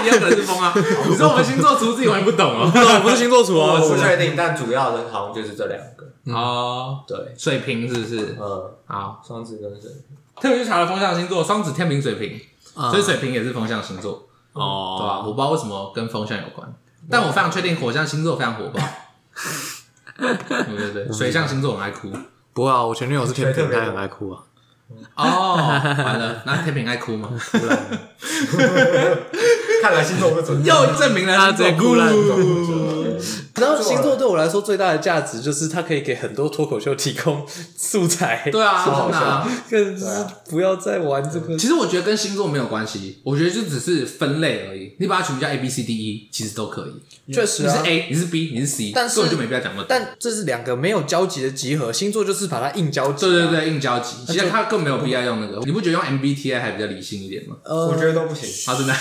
[0.03, 0.73] 也有可能是风啊。
[0.75, 2.71] 你说我们星座厨自己我也不懂哦，
[3.03, 7.03] 不是星座厨啊，我不确定，但主要的好像就是这两个哦。
[7.07, 8.35] 对，水瓶是不是？
[8.41, 10.01] 嗯，好，双子跟水瓶。
[10.41, 12.41] 特别去查了风象星座，双子、天平、水瓶，
[12.73, 15.17] 所以水瓶也是风象星座哦，对吧？
[15.19, 16.73] 我不知道为什么跟风象有关，
[17.09, 18.81] 但我非常确定火象星座非常火爆。
[20.17, 22.11] 对对对，水象星座很爱哭。
[22.53, 24.41] 不会啊，我前女友是天平，她很爱哭啊。
[25.15, 25.55] 哦，
[26.03, 27.29] 完了，那天平爱哭吗？
[27.51, 27.79] 哭了，
[29.83, 32.09] 看来星座不准， 又证明了他在哭了。
[33.55, 37.45] 然后星座对我来说最大的价值就是它可以给很多脱口秀提供
[37.77, 38.49] 素材。
[38.51, 39.47] 对啊，好笑。
[39.69, 40.05] 更是
[40.49, 41.55] 不要再玩这个。
[41.57, 44.95] 其实我觉得跟星座没有关系，我觉得就只是分类而已。
[44.99, 47.33] 你把它取名叫 A B C D E，其实都可以。
[47.33, 49.85] 确实，你是 A，你是 B，你是 C，但是根本就没必要讲那。
[49.87, 53.27] 但这是两个没有交集的集合，星座就是把它硬交集。
[53.27, 54.15] 对对对，硬交集。
[54.27, 55.59] 其实它更没有必要用那个。
[55.63, 57.55] 你不觉得用 M B T I 还比较理性一点吗？
[57.63, 58.49] 呃，我觉得都不行。
[58.65, 58.93] 好，真的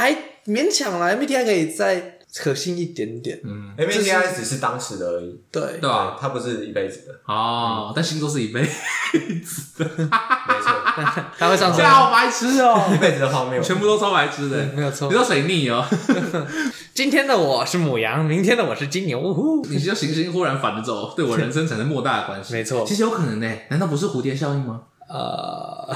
[0.00, 2.16] 还勉强啦，M B T I 可以再。
[2.32, 6.16] 可信一点点，嗯，MBTI 只是当时的而已，对对吧？
[6.20, 10.70] 它不是一辈子的哦，但星座是一辈子的，没错，
[11.36, 15.08] 它会上升，好白痴哦，一辈子的荒谬，全部都超白痴的，没有错。
[15.08, 15.84] 你说水逆哦，
[16.94, 22.86] 今天的我是母羊，明天的我是金牛，呜呼，你就行星忽然反着走，对我人生产生莫大的关系， 没错。
[22.86, 24.82] 其实有可能呢，难道不是蝴蝶效应吗？
[25.08, 25.92] 呃，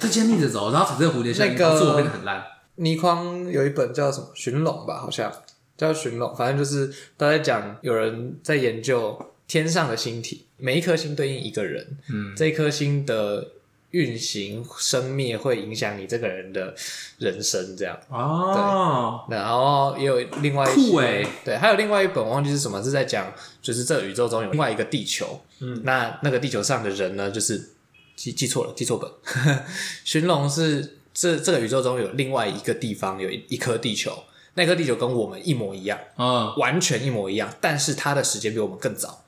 [0.00, 2.42] 它既然逆着走，然后产生蝴蝶效应，导致我变得很烂。
[2.76, 5.32] 倪匡有一本叫什么《寻龙》吧，好像。
[5.74, 13.48] 叫寻龙，反正就是都在讲有人在研究天上的星体，每一颗星对应一个人，嗯，这一颗星的
[13.90, 16.72] 运行生灭会影响你这个人的
[17.18, 17.98] 人生，这样。
[18.08, 19.24] 哦。
[19.28, 27.70] 对，然后也有另外一些，酷欸，对，还有另外一本忘记是什么，是在讲就是这宇宙中有另外一个地球，嗯，那那个地球上的人呢，就是
[28.14, 29.10] 记记错了，记错本，
[30.04, 34.12] 寻龙是这这个宇宙中有另外一个地方有一一颗地球。
[34.54, 39.24] 那颗地球跟我们一模一样，嗯，完全一模一样，但是它的时间比我们更早，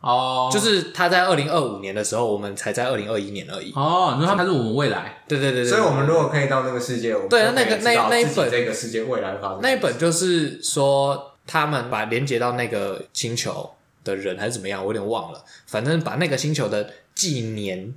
[0.00, 13.70] 哦，就是它在二零二五年的时候，我们才在二零二一年而已，哦，你说它是我们未来，对对对对，所以我们如果可以到那个世界，我们对啊，那个那那一本这个世界未来发生，那一本就是说他们把连接到那个星球
[14.02, 17.94] 的人还是怎么样，我有点忘了，反正把那个星球的纪年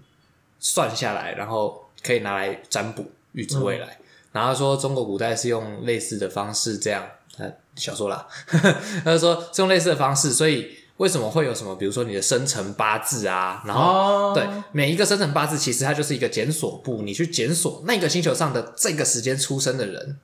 [0.60, 3.98] 算下来，然后可以拿来占卜预知未来。
[4.32, 7.04] 然后说中国古代是用类似的方式这样，
[7.38, 8.28] 呃，小说啦，
[9.04, 20.20] 他就说是用类似的方式，所以为什么会有什么，比如说你的生辰八字啊，然后、哦、对每一个生辰八字，其实它就是一个检索簿，你去检索那个星球上的这个时间出生的人，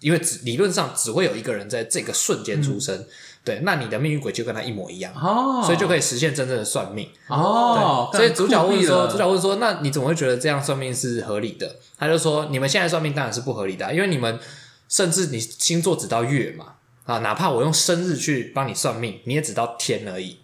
[0.00, 2.96] 因为只理论上只会有一个人在这个瞬间出生。
[2.96, 3.06] 嗯
[3.44, 8.08] 对，那你的命运轨就跟他一模一样，哦，所以就可以实现真正的算命哦。
[8.10, 11.76] 所以主角问说，主角问说，那你怎么会觉得这样算命是合理的？
[11.98, 14.40] 他就说，你们现在算命当然是不合理的，因为你们
[14.88, 20.38] 甚至你星座只到月嘛，啊，哪怕我用生日去帮你算命，你也只到天而已，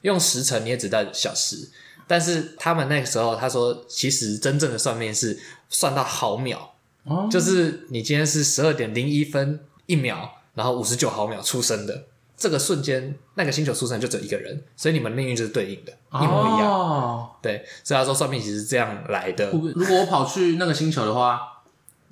[0.00, 1.68] 用时辰你也只到小时。
[2.06, 5.38] 但是他们那个时候他说，其实真正的算命是
[5.68, 6.72] 算到毫秒，
[7.04, 12.04] 哦，就是你今天是十二点零一分一秒，然后五十九毫秒出生的。
[12.36, 16.70] 这个瞬间，那个星球出生就只有一个人，所以你们命运就是对应的，一模一样。
[16.70, 19.50] 哦、对，所以他说算命其实是这样来的。
[19.50, 21.40] 如果我跑去那个星球的话，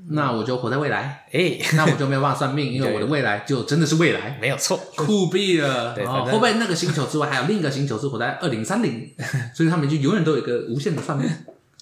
[0.08, 1.24] 那我就活在未来。
[1.32, 5.94] 哎、欸，那我就没有办法算命，因为我的未来就真的是未来， 没有错，酷毙了。
[5.94, 9.10] 对，会不会那个星球之外还有另一个星球是活在二零三零？
[9.54, 11.30] 所以他们就永远都有一个无限的算命。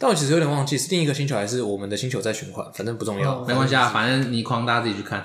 [0.02, 5.24] 但我其实有点忘记是另一个星球还是我们的星球在循环，反正不重要，没关系啊，反正你狂，大家自己去看，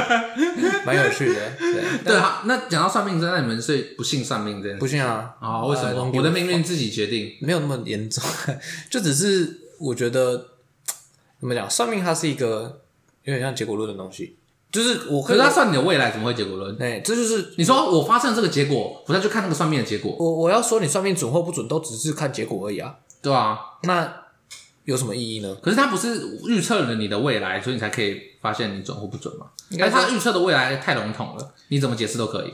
[0.86, 1.34] 蛮有趣的。
[1.58, 4.74] 对 对，好，那讲到算命，那你们是不信算命的？
[4.78, 5.34] 不信啊？
[5.38, 5.66] 啊？
[5.66, 6.10] 为什么？
[6.14, 8.24] 我的命运自己决定，没有那么严重，
[8.88, 10.46] 就只是我觉得
[11.38, 12.80] 怎么讲，算命它是一个
[13.24, 14.34] 有点像结果论的东西，
[14.72, 16.74] 就是我可是他算你的未来，怎么会结果论？
[16.80, 20.16] 哎，这就是你说我发生这个结果，我再去看那个算命的结果。
[20.18, 22.94] 我我要说你算命准或不准，都只是看结果而已啊。
[23.22, 24.12] 对啊，那
[24.84, 25.54] 有什么意义呢？
[25.62, 29.46] 可是它不是预测了你的未来，所以你才可以发现你准或不准嘛？
[29.68, 32.52] 应该他预测的未来太笼统了，你怎么解释都可以，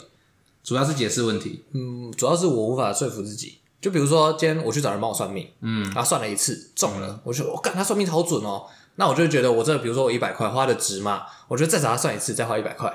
[0.62, 1.64] 主要是解释问题。
[1.72, 3.58] 嗯，主要是我无法说服自己。
[3.80, 8.64] 就比如说，今天我去找人帮我算命，嗯，然后算了一次中了，我就我干他算命好准哦，
[8.96, 12.90] 那我就觉得我这比如说我一百块花的值嘛，我觉得再找他算一次，再花一百块，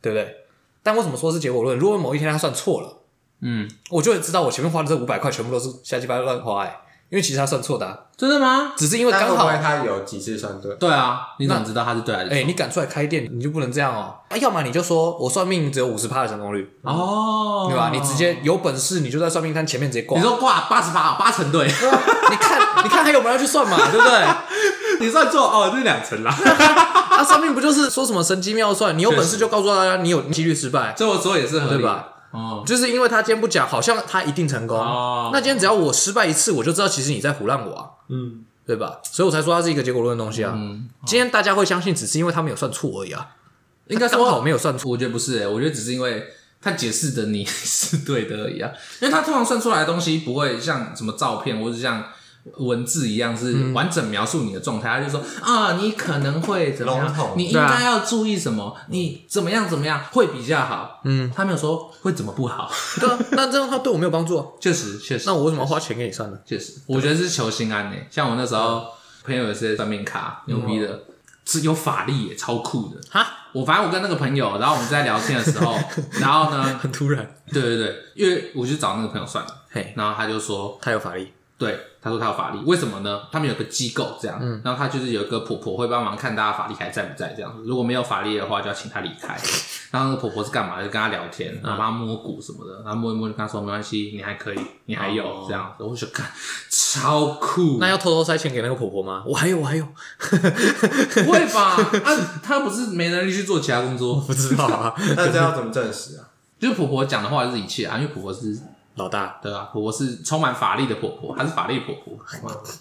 [0.00, 0.44] 对不对？
[0.82, 1.76] 但为什么说是结果论？
[1.78, 3.02] 如果某一天他算错了，
[3.40, 6.80] 嗯，我就会知道我前面花的这五百块全部都是瞎鸡巴乱花哎。
[7.10, 8.72] 因为其实他算错的，啊，真的吗？
[8.76, 10.74] 只是因为刚好他有几次算对。
[10.76, 12.36] 对啊，你怎么知道他是对还是错？
[12.36, 14.14] 哎，你敢出来开店，你就不能这样哦。
[14.28, 17.90] 啊，要么你就说我算命只有五十趴的成功率哦，对吧？
[17.92, 20.18] 你直接有本事，你就在算命摊前面直接挂。
[20.18, 21.64] 你说挂八十八，八成对。
[21.70, 23.78] 你看，你看还有没有要去算嘛？
[23.90, 24.26] 对不对？
[25.00, 26.34] 你算错哦，这是两成啦。
[27.10, 28.98] 那 算命不就是说什么神机妙算？
[28.98, 30.92] 你有本事就告诉大家，你有几率失败。
[30.94, 32.04] 这我说也是合理，对吧？
[32.30, 34.78] 哦，就是因为他今天不讲，好像他一定成功。
[34.78, 37.90] 哦，那今天只要我失败一次，我就知道其实你在胡乱我啊。
[38.08, 39.00] 嗯，对吧？
[39.10, 40.52] 所以我才说它是一个结果论的东西啊。
[40.54, 43.28] 嗯，今天大家会相信，只是因为他没有算错而已啊。
[43.86, 46.26] 应该说好没有算错，我觉得不是诶、欸，我觉得只是因为
[46.60, 48.70] 他解释的你 是对的而已啊。
[49.00, 52.04] 因为他通常算出来的东西不会像什么照片，或者像。
[52.56, 57.32] 文字一样是完整描述你的状态，他就说啊，你可能会怎么样？
[57.36, 58.76] 你应该要注意什么？
[58.88, 61.00] 你怎么样怎么样会比较好？
[61.04, 62.70] 嗯，他没有说会怎么不好。
[62.98, 64.44] 对啊，那这样他对我没有帮助啊。
[64.60, 65.24] 确实，确实。
[65.26, 66.38] 那我为什么要花钱给你算呢？
[66.44, 67.96] 确实，我觉得是求心安呢。
[68.10, 68.86] 像我那时候
[69.24, 71.00] 朋友有些算命卡牛逼的，
[71.44, 73.26] 是有法力也超酷的哈。
[73.52, 75.74] 我反正我跟那个朋友，然后我们在聊天的时候，
[76.20, 77.34] 然后呢，很突然。
[77.50, 81.32] 对对对，因为我去找那个朋友算了，嘿，然后他就说他有法力。
[81.58, 83.22] 对，他说他有法力，为什么呢？
[83.32, 87.64] 他们有个机构这样，嗯、然后他就是有一个婆婆会帮忙看大家法力还在不在这样子。
[87.66, 89.36] 如果没有法力的话，就要请他离开。
[89.90, 90.80] 然后那个婆婆是干嘛？
[90.80, 95.82] 就跟他聊天，然后帮他摸骨什么的，然后摸一摸就跟他说没关系，你还可以，你还有、哦、这样子。
[95.82, 96.30] 我就看
[96.70, 97.78] 超酷。
[97.80, 99.24] 那要偷偷塞钱给那个婆婆吗？
[99.26, 99.84] 我还有，我还有，
[101.24, 101.72] 不会吧？
[102.04, 104.14] 啊，他不是没能力去做其他工作？
[104.20, 104.94] 不知道啊。
[105.16, 106.30] 那这要怎么证实啊？
[106.60, 108.56] 就是婆婆讲的话就是一切啊，因为婆婆是。
[108.98, 109.70] 老大，对吧？
[109.72, 112.18] 婆婆是充满法力的婆婆，她是法力婆婆？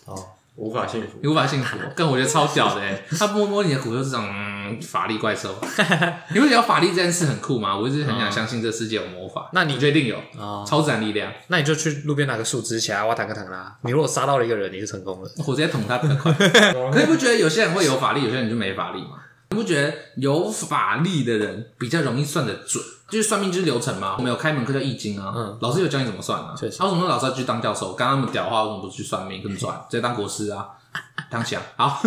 [0.06, 0.18] 哦，
[0.56, 1.78] 无法幸福，你无法幸福。
[1.96, 5.56] 但我觉得超屌的哎，他摸摸你的骨就是这种、嗯、法力怪兽。
[6.34, 7.78] 你会觉得法力这件事很酷吗？
[7.78, 9.50] 我一直很想相信这世界有魔法。
[9.54, 10.66] 那你决定有啊？
[10.66, 11.32] 超自然力量。
[11.48, 13.78] 那你就去路边拿个树枝起来，挖弹个弹啦。
[13.82, 15.30] 你如果杀到了一个人，你就成功了。
[15.46, 16.34] 我直接捅他比较快。
[16.34, 19.20] 可你不觉得有些人会有法力，有些人就没法力吗？
[19.50, 22.84] 你不觉得有法力的人比较容易算得准？
[23.10, 24.16] 就是算命就是流程嘛。
[24.18, 26.54] 我们有开门课叫易经啊，嗯，老师有教你怎么算啊。
[26.58, 26.78] 确实。
[26.78, 27.94] 他为什么老师要去当教授？
[27.94, 29.76] 刚刚那么屌的话，为什么不去算命更赚？
[29.90, 30.68] 直接当国师啊，
[31.32, 31.62] 当强。
[31.76, 32.02] 好，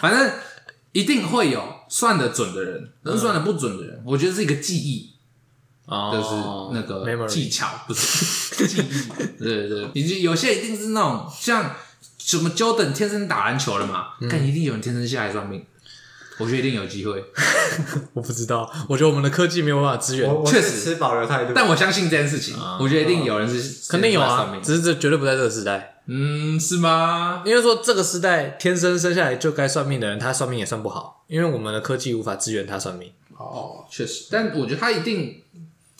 [0.00, 0.32] 反正
[0.92, 4.02] 一定会有算得准的人，跟算得不准的人。
[4.06, 5.10] 我觉得是一个记忆，
[5.86, 6.34] 就是
[6.72, 9.08] 那个技巧，不是 记忆。
[9.38, 11.74] 对对对，以及有些一定是那种像
[12.18, 15.64] 什么 Jordan 天生打篮球了嘛，但一定有人天生下来算命。
[16.38, 17.22] 我觉得一定有机会，
[18.14, 18.70] 我不知道。
[18.88, 21.52] 我觉得我们的科技没有办法支援，确实持保留态度。
[21.54, 26.02] 但我相信这件事情，我觉得一定有人是肯定有啊，只是这绝对不在这个时代。
[26.06, 27.42] 嗯，是吗？
[27.46, 33.12] 因为说这个时代天生生下来就该算命的人，他算命也算不好，因为我们的科技无法支援他算命。
[33.36, 35.42] 哦，确实，但我觉得他一定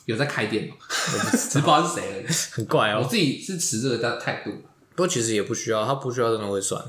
[0.07, 2.35] 有在开店，嘛，我不知道是谁而已。
[2.51, 4.51] 很怪哦，我自己是持这个态态度。
[4.95, 6.83] 不过其实也不需要，他不需要真的会算，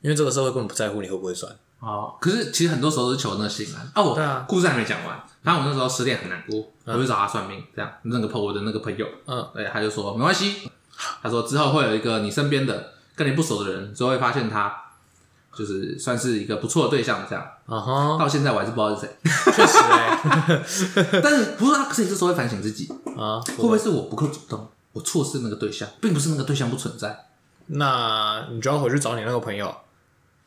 [0.00, 1.52] 因为这个社会根本不在乎你会不会算。
[1.80, 3.92] 哦，可是其实很多时候都是求那个心安。
[3.94, 5.20] 哦，对啊，故事还没讲完。
[5.42, 10.70] 然后我那时候失恋很难过，我就找他算命，这样那个朋我的那个朋友，嗯，对，他就说没关系。
[11.22, 14.70] 他说：“之后会有一个你身边的跟你不熟的人，之后会发现他
[15.56, 17.42] 就是算是一个不错的对象，这样。
[17.66, 18.18] Uh huh.
[18.18, 19.16] 到现在我还是不知道是谁，
[19.50, 21.20] 确实哎。
[21.24, 27.28] 但是不是他，可是你这时候会反省自己啊，uh, 会不会是我不够主动，我错失那个对象，并不是那个对象不存在。
[27.68, 29.74] 那你就要回去找你那个朋友，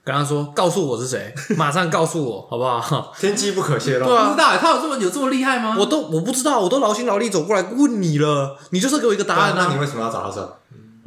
[0.03, 3.13] 跟他说，告诉我是谁， 马上告诉我，好不好？
[3.17, 4.05] 天机不可泄露。
[4.05, 5.75] 对啊，不知道他有这么有这么厉害吗？
[5.79, 9.67] 我都我不知道，我都劳心劳力走过来问你了，你就是给我一个答案啊！
[9.67, 10.47] 那你为什么要找他算？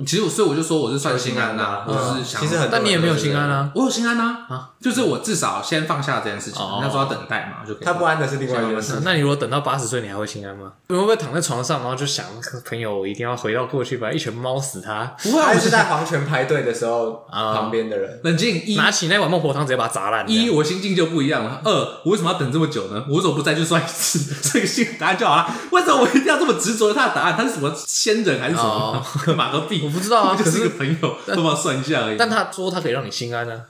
[0.05, 9.01] 其实我所以我就说我是算心安呐，我是想，其实很，但你也没有心安啊，我有心安呐啊，就是我至少先放下这件事情，那说要等待嘛，就他不安的是另外一件事。
[9.03, 10.73] 那你如果等到八十岁，你还会心安吗？
[10.89, 12.27] 你会不会躺在床上，然后就想
[12.69, 15.05] 朋友，我一定要回到过去，把一拳猫死他？
[15.23, 20.29] 不会，还是在黄泉排队的时候，旁边的人冷静，一拿起那碗孟婆汤直接把它砸烂。
[20.29, 21.61] 一，我心境就不一样了。
[21.65, 21.73] 二，
[22.05, 23.03] 我为什么要等这么久呢？
[23.09, 24.35] 我为什么不再去算一次？
[24.53, 25.51] 这个心答案就好了。
[25.71, 27.35] 为什么我一定要这么执着他的答案？
[27.35, 29.03] 他是什么仙人还是什么？
[29.35, 29.86] 马个币？
[29.87, 30.77] 我不知道啊， 就是一个。
[30.77, 32.17] 朋友，都帮他算一下而已。
[32.19, 33.63] 但他说他可以让你心安呢，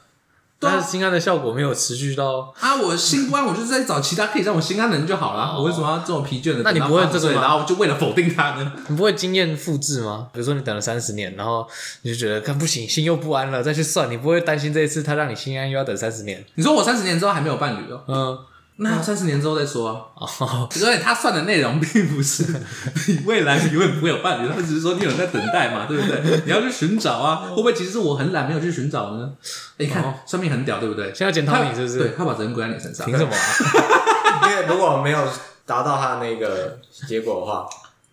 [0.58, 2.74] 但是心安的效果没有持续到啊！
[2.74, 5.54] 我心不安，我就是在找其他可以让我心安的人就好了。
[5.56, 6.62] 我为什么要这么疲倦的？
[6.64, 8.72] 那你不会这个，然后就为了否定他呢？
[8.88, 10.28] 你不会经验复制吗？
[10.32, 11.64] 比如说你等了三十年，然后
[12.02, 16.44] 你就觉得看不行，心又不安了，再去算，你不会担心这一次他让你心安又要等三十年？
[16.54, 18.02] 你说我三十年之后还没有伴侣哦？
[18.08, 18.38] 嗯。
[18.78, 20.26] 那三十年之后再说啊，
[20.70, 22.44] 所以他算的内容并不是
[23.08, 26.42] 你未来永远不会有伴侣，他只是说你有人在等待嘛，对不对？
[26.44, 29.30] 你要去寻找啊，会不会其实是我很懒，没有去寻找呢？
[29.78, 31.06] 你看算命很屌，对不对？
[31.14, 31.98] 现在检讨你是不是？
[31.98, 34.44] 对，他把责任归在你身上，凭什么啊？
[34.50, 35.26] 因为如果没有
[35.64, 37.66] 达到他的那个结果的话。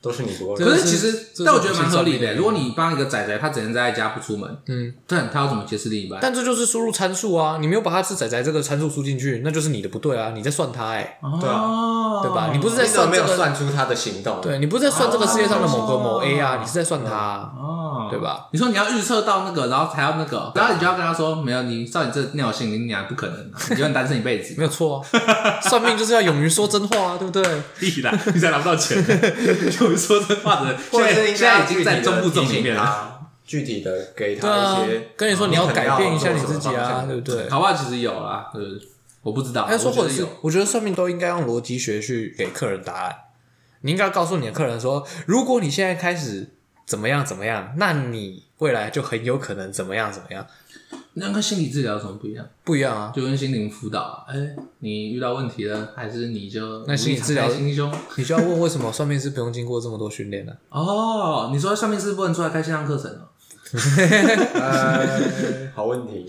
[0.04, 0.54] 都是你不够。
[0.54, 2.36] 可是其实，但我觉得蛮合理的。
[2.36, 6.20] 如果你帮一个仔仔，他只能在家不出门，嗯，但他要怎么解释另一半？
[6.22, 7.58] 但这就是输入参数啊！
[7.62, 10.34] 你没有把他是仔仔这个参数输进去，那就是你的不对啊！
[10.36, 12.50] 你在算他哎，对啊，对吧？
[12.52, 14.42] 你不是在算没有算出他的行动？
[14.42, 16.58] 对，你不是在算这个世界上的某个某 A 啊？
[16.60, 18.48] 你是在算他哦，对吧？
[18.52, 23.38] 你说你要预测到那个，然后还要那个，然后你就要跟他说，没有，你照你这尿性，你俩不可能，
[23.70, 25.02] 你永远单身一辈子，没有错。
[25.62, 27.44] 算命就是要勇于说真话啊，对不对？
[27.80, 28.98] 必然，你才拿不到钱，
[29.80, 30.78] 勇于说真话的。
[30.92, 37.50] 或者是应该已经在中部中里面了，具体的给他一些，跟你说你要改变一下你自己啊，对不对？
[37.50, 38.52] 好吧其实有啦，
[39.22, 39.66] 我不知道。
[39.68, 43.16] 他说或者是，我觉得算命都应该用逻辑学去给客人答案。
[43.82, 46.50] 你应该告诉你的客人说，如果你现在开始
[46.86, 50.46] 怎么样怎么样，那你未来就很有可能怎么样怎么样。
[51.16, 52.46] 那跟心理治疗有什么不一样？
[52.64, 54.02] 不一样啊，就跟心灵辅导。
[54.02, 57.94] 啊哎、欸，你遇到问题了，还是你就那心理治疗心胸？
[58.18, 60.54] 你就要问为什么算命师不用经过这么多训练呢？
[60.70, 63.30] 哦，你说算命师不能出来开线上课程哦？
[64.56, 66.26] 呃，好问题，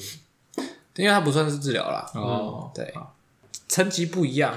[0.96, 2.04] 因为它不算是治疗啦。
[2.14, 2.92] 哦，对，
[3.68, 4.54] 层级不一样。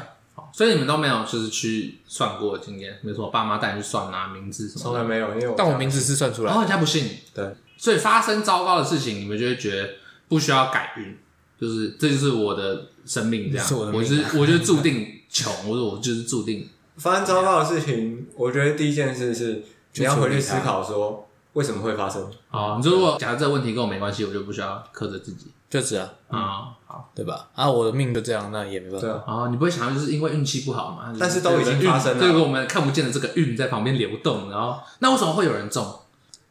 [0.53, 2.93] 所以你们都没有就是去算过的经验？
[3.01, 4.81] 比如说爸妈带你去算啊，名字什么？
[4.81, 6.47] 从来没有，因为我但我名字是算出来。
[6.47, 7.55] 然后人家不信，对。
[7.77, 9.89] 所以发生糟糕的事情，你们就会觉得。
[10.27, 11.17] 不需要改运，
[11.59, 13.65] 就是这就是我的生命这样。
[13.65, 16.67] 是我的命啊、我是我就注定穷，我 说我就是注定
[16.97, 18.27] 发生糟糕的事情。
[18.35, 19.63] 我觉得第一件事是
[19.93, 22.29] 你要回去思考说为什么会发生。
[22.51, 26.39] 啊，你说如果假设这个问题跟我没关系，我就不需要苛责自己，就是啊，啊、嗯、
[26.85, 27.47] 好，对吧？
[27.55, 29.31] 啊，我的命就这样，那也没办法。
[29.31, 31.15] 啊，你不会想到就是因为运气不好嘛？
[31.19, 35.99] 但是都已经发生了，这个我们看不见的这个运在旁边流动，然后那为什么会有人中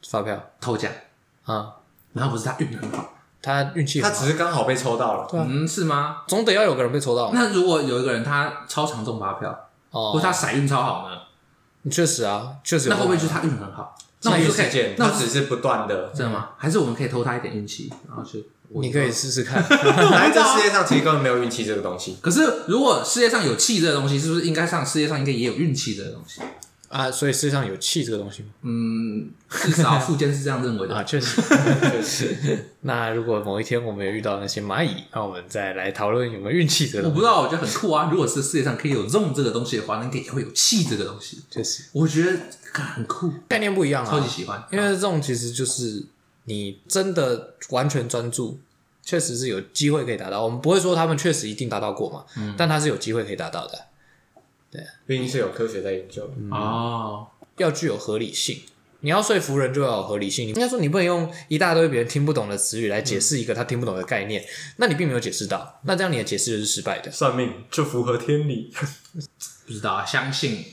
[0.09, 0.91] 发票偷奖
[1.45, 1.75] 啊？
[2.13, 3.13] 然后不是他运很好。
[3.43, 6.23] 他运气，他只是刚好被抽到了，嗯，是吗？
[6.27, 7.31] 总得要有个人被抽到。
[7.33, 11.17] 那如果有一个人他超常中发票，哦，或他骰运超好呢？
[11.91, 12.89] 确实啊，确实。
[12.89, 13.97] 那会不会就是他运很好？
[14.23, 16.51] 那我们就可以，那只是不断的，真的吗？
[16.57, 18.45] 还是我们可以偷他一点运气，然后去？
[18.71, 19.63] 你可以试试看。
[19.63, 22.17] 来，这世界上其实根本没有运气这个东西。
[22.21, 26.41] 可是，如果世界上有气这个东西，是不是应该上世界上应该也有运气这个东西？
[26.89, 28.49] 啊，所以世界上有气这个东西吗？
[28.63, 31.43] 嗯，至少富坚是这样认为的啊，确实，
[31.91, 32.71] 确实。
[32.83, 37.09] 那如果某一天我们也遇到那些蚂蚁，那我们再来讨论有没有运气这个。
[37.09, 38.09] 我不知道，我觉得很酷啊！
[38.11, 41.43] 如果是世界上可以有用这个东西的话，那可以会有气这个东西。
[41.51, 42.39] 确实，我觉得
[42.73, 44.63] 很酷，概念不一样啊，超级喜欢。
[44.71, 46.05] 因为这种其实就是
[46.45, 48.61] 你真的完全专注，
[49.03, 50.45] 确实是有机会可以达到。
[50.45, 53.87] 我们不会说他们确实一定达到过嘛，嗯，但他是有机会可以达到的。
[54.71, 58.61] 对，毕竟是有科学在研究、嗯、哦，要具有合理性，
[59.01, 60.49] 你要说服人就要有合理性。
[60.49, 64.47] 应该说你不能用一大堆别人听不懂的词语来解释一个他听不懂的概念，嗯、
[64.79, 67.11] 那你并没有解释到，那这样你的解释就是失败的。
[67.11, 68.73] 算命就符合天理，
[69.67, 70.65] 不知道啊，相信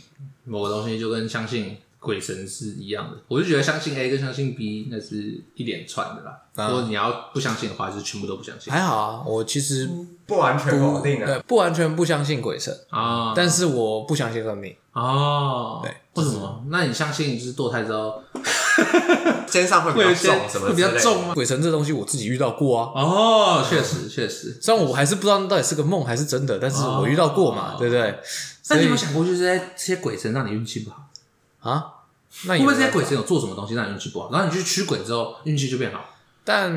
[0.44, 1.78] 某个东西就跟相信。
[2.04, 6.38] 鬼神是一样的，我就觉得相信 A 跟相信 B 那是一连串的啦。
[6.70, 8.72] 如果你要不相信的话，就是全部都不相信。
[8.72, 9.90] 还好啊，我其实
[10.28, 15.82] 不完全否定的，对，不完全不相信鬼神啊，但是我不相信算命哦。
[15.82, 15.92] 对，
[16.22, 16.64] 为什么？
[16.70, 18.22] 那你相信就是堕胎之后，
[19.48, 21.34] 肩上会比较重，什么会比较重吗？
[21.34, 23.02] 鬼神这东西我自己遇到过啊。
[23.02, 28.20] 哦，确实确实，虽然我还是不知道到底是个梦还是真的，但是我遇到过嘛，对不对？
[28.70, 31.10] 那你有没有想过，就是在这些鬼神让你运气不好？
[31.72, 31.93] 啊？
[32.46, 34.30] 那会不会这些鬼神有做什么东西让你运气不好？
[34.32, 36.04] 然后你去驱鬼之后运气就变好？
[36.44, 36.72] 但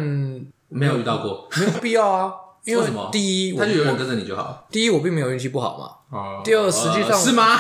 [0.69, 2.33] 没有遇到过，没有必要啊。
[2.65, 3.09] 因 为什么？
[3.13, 4.67] 第一，他就永远跟着你就好。
[4.71, 6.19] 第一，我并没有运气不好嘛。
[6.19, 6.41] 哦。
[6.45, 7.57] 第二，实际上是吗？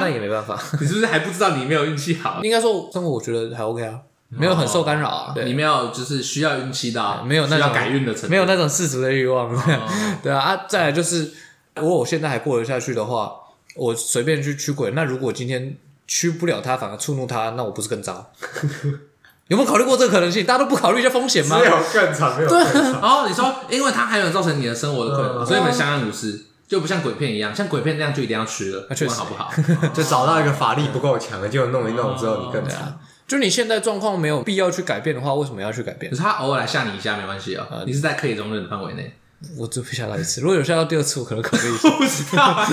[0.00, 0.56] 那也没办法。
[0.80, 2.40] 你是不是还不知道你没有运气好？
[2.42, 3.98] 应该说生活我觉得还 OK 啊，
[4.28, 5.34] 没有很受干扰啊。
[5.44, 9.50] 你没有就是需要运气的，没有那种改运的程度，没有那种世俗的欲望。
[10.22, 10.66] 对啊啊！
[10.68, 11.32] 再来就是，
[11.74, 13.32] 如果我现在还过得下去的话，
[13.74, 14.92] 我随便去驱鬼。
[14.92, 15.76] 那如果今天。
[16.08, 18.32] 驱不了他，反而触怒他，那我不是更糟？
[19.48, 20.44] 有没有考虑过这个可能性？
[20.44, 21.58] 大家都不考虑一下风险吗？
[21.58, 22.92] 没有更惨，没有更惨。
[22.92, 29.50] 然后你说，因为他还有造成你的生活的困扰，所以你们相安无事，就不像鬼片一样，像鬼片那样就一定要驱了，那确实好不好？
[29.94, 32.98] 就找到一个法力不够强的，就弄一弄之后你更惨。
[33.28, 36.10] 就你现在状况没有必要去改变的话，为什么要去改变？
[36.10, 39.14] 可是他偶尔来吓你一下没关系啊，你是在可以容忍的范围内。
[39.56, 41.88] 我只会吓到一次，如果有吓到第二次，我可能考虑一下。
[41.88, 42.66] 我不知道，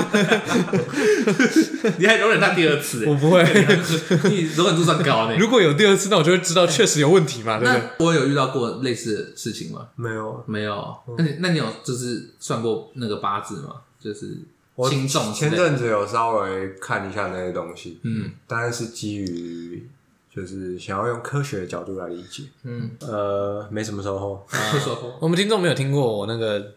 [1.99, 3.05] 你还容忍他第二次？
[3.05, 3.43] 我不会，
[4.29, 5.37] 你容忍度算高呢。
[5.37, 7.89] 如果有第二次，那我就会知道确实有问题嘛，对不对？
[7.99, 9.89] 我有遇到过类似的事情吗？
[9.95, 10.95] 没有，没有。
[11.17, 13.75] 那你那你有就是算过那个八字吗？
[13.99, 14.35] 就是
[14.89, 15.31] 轻重。
[15.31, 19.87] 前阵子有稍微看一下那些东西，嗯，当然是基于。
[20.35, 25.13] 就是想要用科学的角度来理解，嗯，呃，没什么收获，没收获。
[25.21, 26.73] 我们听众没有听过我那个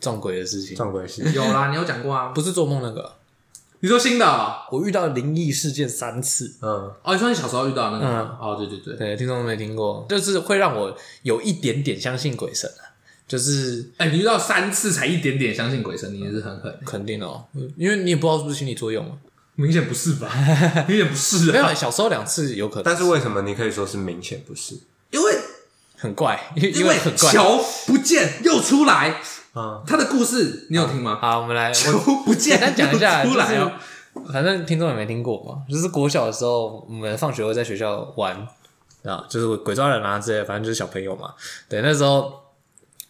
[0.00, 2.28] 撞鬼的事情，撞鬼事有啦，你有讲过啊？
[2.28, 3.12] 不是做梦那个，
[3.80, 4.24] 你说新的？
[4.70, 8.06] 我遇到灵异事件三次，嗯，哦，你说你小时候遇到那个？
[8.40, 12.96] 哦，对对对，对，听众都没听过，就是会让我有一点点相信鬼神啊，
[13.28, 17.44] 就是，哎，你遇到三次才一点点相信鬼神，你也是很狠，肯定哦，
[17.76, 19.12] 因为你也不知道是不是心理作用啊。
[19.56, 20.28] 明显不是吧？
[20.88, 21.52] 明显不是。
[21.52, 22.84] 没有，小时候两次有可能。
[22.84, 24.74] 但是为什么你可以说是明显不是？
[25.10, 25.32] 因为
[25.96, 29.20] 很怪，因为很怪球不见又出来。
[29.52, 31.16] 啊，他的故事你有听吗？
[31.20, 33.24] 好，我们来球不见，简单讲一下。
[33.24, 33.70] 出来哦，
[34.32, 35.62] 反正听众也没听过嘛。
[35.70, 38.36] 就是国小的时候，我们放学会在学校玩
[39.04, 41.32] 啊，就是鬼抓人啊之类的，反正就是小朋友嘛。
[41.68, 42.32] 对，那时候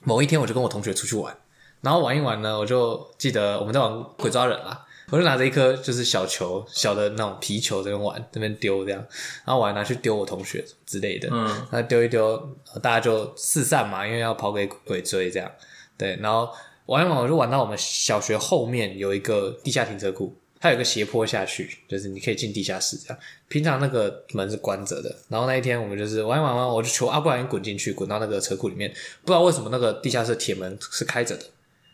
[0.02, 1.34] 某一天我就跟我同学出去玩，
[1.80, 4.83] 然后玩一玩呢，我就记得我们在玩鬼抓人啦。
[5.10, 8.98] 我就拿着一颗就是小球，小的那种皮球在那边玩，那边丢这样，
[9.44, 12.36] 然后我还拿去丢我同学之类的，嗯，那丢一丢，
[12.82, 15.50] 大家就四散嘛，因为要跑给鬼追这样，
[15.98, 16.50] 对，然后
[16.86, 28.90] 玩一玩，我就玩到我们小学后面有一个地下停车库，它有一个斜坡下去，就是你可以进地下室这样，平常那个门是关着的，然后那一天我们就是玩一玩玩，我就求啊不然你滚进去，滚到那个车库里面，
[29.20, 31.44] 不知道为什么那个地下室铁门是开着的，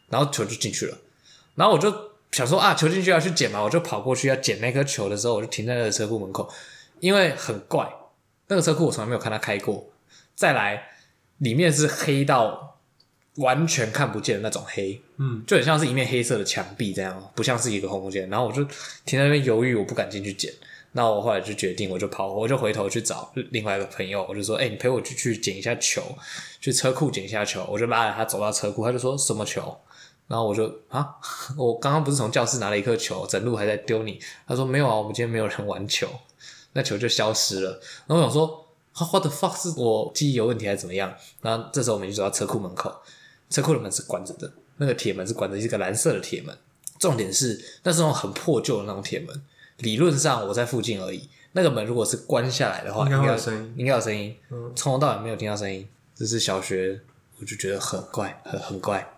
[0.08, 0.96] 然后球就进去了，
[1.56, 2.09] 然后我就。
[2.32, 6.48] 想说啊，球进去要去捡嘛，我就跑过去要捡那颗球的时候，我就停在那个车库门口，
[7.00, 7.88] 因为很怪，
[8.48, 9.90] 那个车库我从来没有看它开过。
[10.34, 10.90] 再来，
[11.38, 12.78] 里面是黑到
[13.36, 18.28] 完全看不见的那种黑，嗯，就很像是一面黑色的墙壁这样，不像是一个空间。
[18.30, 18.64] 然后我就
[19.04, 20.52] 停在那边犹豫，我不敢进去捡。
[20.92, 26.02] 那我后来就决定，我就跑，我就回头去找另外一个朋友，我就说：“哎、欸，你陪我去去捡一下球，
[26.60, 29.76] 去车库捡一下球。”我就拉着他走到车库，他就说什么球？
[30.30, 31.16] 然后我就啊，
[31.58, 34.20] 我刚刚不是从教室拿了一颗球，整路还在丢你。
[34.46, 36.06] 他说没有啊，我们今天没有人玩球，
[36.74, 37.72] 那球就消失了。
[38.06, 38.64] 然后我想说
[38.94, 39.60] ，What the fuck？
[39.60, 41.12] 是我记忆有问题还是怎么样？
[41.42, 42.94] 然后这时候我们就走到车库门口，
[43.50, 46.56] 车库的门是关着的，那个铁门是关着，是一个蓝色的铁门。
[47.00, 49.42] 重点是那是那种很破旧的那种铁门，
[49.78, 54.36] 理论上我在附近而已，那个门如果是关下来的话，应该有声音，应该有声音。
[54.50, 57.00] 嗯，从头到尾没有听到声音，这是小学。
[57.40, 59.16] 我就觉得很怪，很很怪，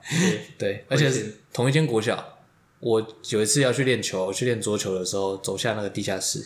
[0.56, 2.38] 对，而且是同一间国小。
[2.78, 6.44] 我有一次要去练球，去练桌球的时候，走下那个地下室，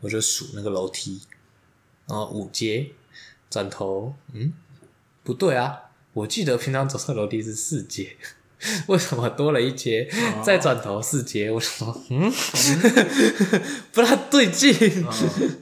[0.00, 1.20] 我就数那个楼梯，
[2.06, 2.90] 然后五阶，
[3.50, 4.52] 转头，嗯，
[5.22, 8.16] 不对啊，我记得平常走上楼梯是四阶，
[8.86, 10.08] 为什么多了一阶？
[10.12, 12.32] 哦、再转头四阶，我说，嗯，
[13.92, 14.72] 不太对劲，
[15.04, 15.12] 哦、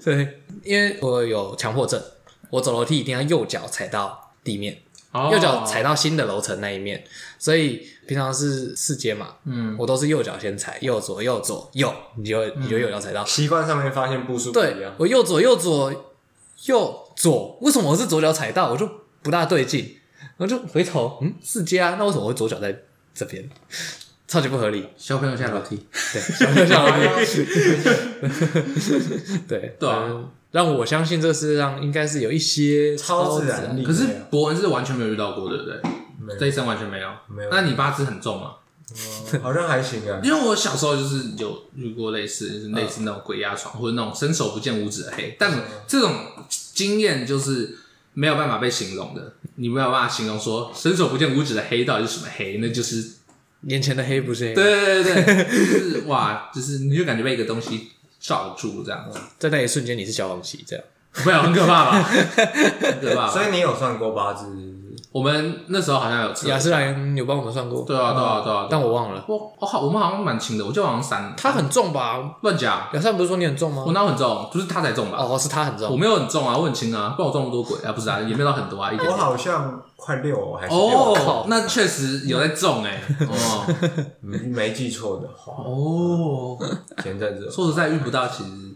[0.05, 2.03] 对，因为我有强迫症，
[2.50, 4.82] 我走楼梯一定要右脚踩到地面。
[5.12, 7.04] 右脚踩到新的楼层那一面，
[7.38, 13.24] 所以平常是四阶嘛，嗯，我都是右脚先踩，右左右左右，你就你就右脚踩到。
[13.24, 14.72] 习惯上面发现步数不一样。
[14.74, 15.92] 对，我右左右左
[16.64, 18.70] 右左，为什么我是左脚踩到？
[18.70, 18.88] 我就
[19.22, 19.96] 不大对劲，
[20.38, 22.74] 我就回头，嗯，四阶啊，那为什么我会左脚在
[23.14, 23.48] 这边？
[24.26, 24.88] 超级不合理。
[24.96, 27.44] 小朋友下楼梯，对，小朋友下楼梯，
[29.46, 30.24] 对对啊。
[30.53, 33.82] 让我相信这个世界上应该是有一些超自然力。
[33.82, 35.80] 可是博文是完全没有遇到过，对不对？
[36.38, 37.09] 这一生完全没有。
[37.28, 37.50] 没有。
[37.50, 38.53] 那你八字很重吗？
[39.42, 40.20] 好像还行啊。
[40.22, 45.50] 因为我小时候就是有遇过类似，就是类似那种鬼压床或者那种伸手不见五指的黑，但
[45.88, 46.14] 这种
[46.48, 47.78] 经验就是
[48.12, 49.32] 没有办法被形容的。
[49.55, 52.59] 你没有办法形容说伸手不见五指的黑到底是什么黑？
[52.59, 53.03] 那就是
[53.62, 54.55] 眼前的黑不是黑。
[54.55, 57.92] 对对对对，就是哇，就是你就感觉被一个东西。
[58.23, 59.05] 罩住这样，
[59.39, 60.85] 在那一瞬间你是小黄旗这样，
[61.27, 62.03] 没有很可怕吧？
[62.81, 63.29] 很可怕。
[63.29, 64.47] 所以你有算过八字？
[65.12, 67.84] 我们那时候好像有雅诗兰有帮我们算过。
[67.84, 69.22] 对啊，对啊，对啊，但我忘了。
[69.28, 71.34] 我我好，我们好像蛮轻的，我记得好像三。
[71.36, 72.36] 他很重吧？
[72.40, 72.88] 乱讲。
[72.92, 73.84] 雅斯兰不是说你很重吗？
[73.86, 74.48] 我哪很重？
[74.50, 75.18] 不是他才重吧？
[75.20, 75.90] 哦，是他很重。
[75.90, 77.92] 我没有很重啊，我很轻啊，不然我撞那么多鬼啊？
[77.92, 78.90] 不是啊，也没有到很多啊。
[78.90, 80.80] 一点我好像快六还是六？
[80.80, 83.02] 哦，那确实有在重哎。
[83.20, 83.66] 哦，
[84.22, 85.62] 没记错的话。
[85.62, 86.56] 哦，
[87.02, 88.72] 前阵子说实在遇不到，其实。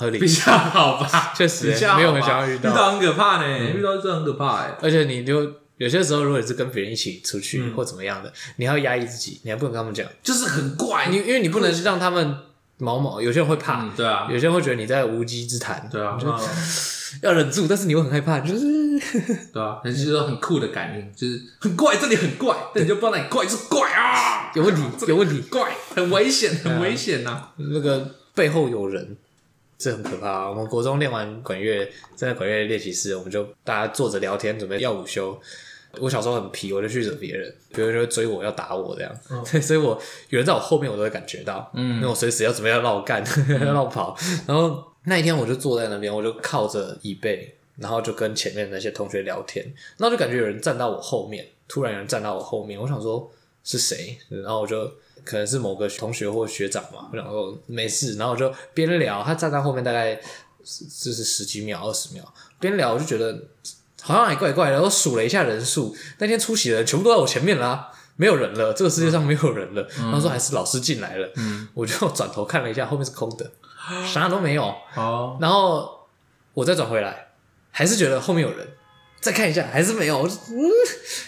[0.00, 0.18] 合理。
[0.18, 1.66] 比较好吧， 确实。
[1.96, 4.74] 没有很想要遇到，遇到很可怕呢，遇到真的很可怕哎。
[4.80, 11.08] 而且你就有些时候，如果你是跟别人一起出去或怎么样的，你要压抑自己，你还不能跟他们讲，就是很怪。
[11.08, 12.36] 你因为你不能让他们
[12.78, 16.18] 毛毛，有些人会怕，对啊，有些人会觉得你在无稽之谈，对啊，
[17.22, 18.60] 要忍住，但是你会很害怕，就是
[19.52, 29.16] 对啊，很就是很酷的感应，就是很怪，这里很怪，但你就不知道哪里怪，就是怪啊，有问题，有问题，怪，很危险，很危险呐，那个背后有人。
[29.80, 30.50] 这很可怕啊！
[30.50, 35.40] 我们国中练完管乐，在管乐练习室，我们就大家坐着聊天，准备要午休。
[35.98, 39.10] 我小时候很皮，我就去惹别人，别人就会追我要打我这样。
[39.30, 44.14] 嗯、 所以，我有人在我后面，我都会感觉到，嗯，因为我随时要准备要绕干， 绕跑。
[44.46, 49.64] 然后那一天，我就坐在那边，我就靠着椅背，然后就跟前面那些同学聊天。
[49.96, 53.32] 然后就感觉有人站到我后面，突然有人站到我后面，我想说
[53.64, 54.18] 是谁？
[54.28, 54.92] 然后我就。
[55.24, 62.22] 可能是某个同学或学长嘛，然后没事，然后我就边聊，他站在后面大概就是十几秒、二十秒，
[62.58, 63.36] 边聊我就觉得
[64.02, 64.82] 好像还怪怪的。
[64.82, 69.86] 我数了一下人数，那天出席的人全部都在我前面啦，没有人了，这个世界上没有人了。
[69.96, 73.50] 然后说还是老师进来了，嗯，我就转头看了一下，后面是空的，
[74.06, 74.74] 啥都没有。
[74.96, 76.06] 哦，然后
[76.54, 77.28] 我再转回来，
[77.70, 78.66] 还是觉得后面有人。
[79.20, 80.56] 再看一下，还是没有，我就嗯，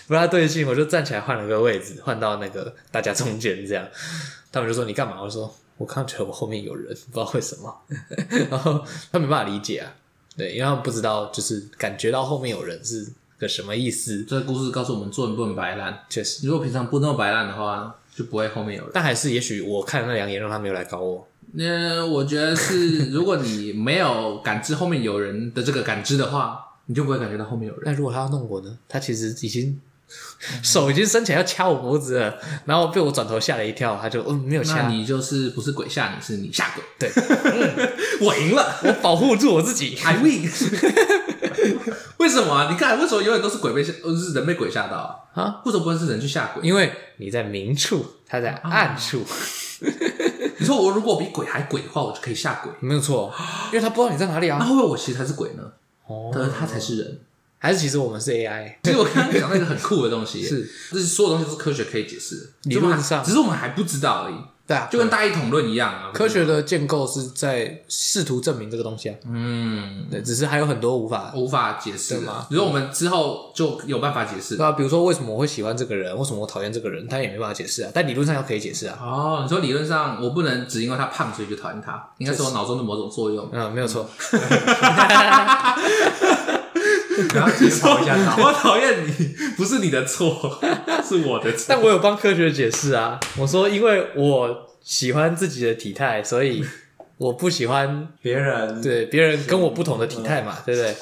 [0.08, 3.86] 不太对劲，我就站起来换了个位置，换到那个大家中间这样。
[4.50, 5.22] 他们就说你干嘛？
[5.22, 7.82] 我说我刚觉得我后面有人，不知道为什么。
[8.50, 9.92] 然后他没办法理解啊，
[10.36, 13.06] 对，因为他们不知道，就是感觉到后面有人是
[13.38, 14.24] 个什么意思。
[14.24, 15.98] 这个故事告诉我们，做人不能摆烂。
[16.08, 18.90] 确实，如果平常不那么摆烂的话，就不会后面有人。
[18.94, 21.28] 但还是，也许我看那两眼，让他没有来搞我。
[21.52, 26.68] 那我觉得是，如果你没有感知后面有人的这个感知的话。
[26.86, 27.82] 你就不会感觉到后面有人。
[27.84, 28.78] 但如果他要弄我呢？
[28.88, 29.80] 他其实已经
[30.62, 34.88] 手已经伸起来要掐我脖子了，然后被我转头吓了一跳，他就嗯没有掐。
[34.88, 36.84] 你就是不是鬼吓你，是你吓鬼。
[36.98, 37.10] 对，
[38.20, 40.42] 我赢了，我保护住我自己， I win。
[42.18, 42.68] 为什么啊？
[42.70, 44.96] 你看，为什么永远都是鬼被吓，是人被鬼吓到
[45.34, 45.42] 啊？
[45.42, 45.62] 啊？
[45.64, 46.62] 为什么不能是人去吓鬼？
[46.66, 49.24] 因为你在明处，他在暗处。
[50.58, 52.70] 你说我如果比鬼还鬼的话，我就可以吓鬼。
[52.80, 53.32] 没有错，
[53.72, 54.58] 因为他不知道你在哪里啊。
[54.60, 55.62] 那会不会我其实才是鬼呢？
[56.32, 57.18] 可是他才是人，
[57.58, 58.74] 还是其实我们是 AI？
[58.82, 64.34] 其实我刚刚讲那个很酷的东西， 是，就是所有东西都是科学可以解释的，理论上，只是我们还不知道而已。
[64.72, 66.10] 对啊，就跟大一统论一样啊。
[66.14, 69.14] 科学的建构是在试图证明这个东西啊。
[69.26, 72.46] 嗯，对，只是还有很多无法无法解释嘛。
[72.48, 74.56] 比如说我们之后就有办法解释。
[74.56, 77.90] 对啊，比如说为什么我会喜欢这个人，为什么我讨厌这个人，他也没办法解释啊。
[77.92, 78.98] 但理论上要可以解释啊。
[79.02, 83.46] 哦，你说理论上我不能只因为他胖所以就讨厌他，应该是我脑中的某种作用。
[83.52, 84.08] 嗯，没有错。
[87.34, 90.60] 然后其实讨厌他， 我讨厌你，不是你的错，
[91.06, 91.66] 是我的错。
[91.68, 96.64] 但我有帮科学解释啊，我说因为我喜欢自己的体态，所以
[97.18, 100.94] 我不喜欢别人，对别人跟我不同的体态嘛，对不对？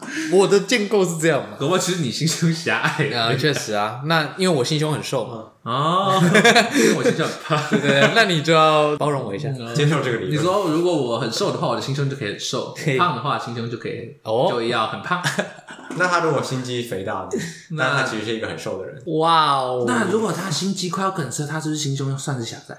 [0.32, 1.56] 我的建构是这样嘛？
[1.58, 4.00] 可不，其实你心胸狭隘啊，确实啊。
[4.06, 6.20] 那因为我心胸很瘦嘛，哦，
[6.74, 8.12] 因为我心胸很胖，对对对？
[8.14, 10.32] 那你就要包容我一下，接受这个理论。
[10.32, 15.22] 你说如果我很瘦的话，我的心胸就可以很瘦； 胖的话，心胸就可以哦，就要很胖。
[15.96, 17.28] 那他如果心肌肥大呢？
[17.70, 19.02] 那他其实是一个很瘦的人。
[19.18, 19.84] 哇哦！
[19.86, 22.76] 那如果他心肌快要梗塞，他是不是心胸算是狭窄？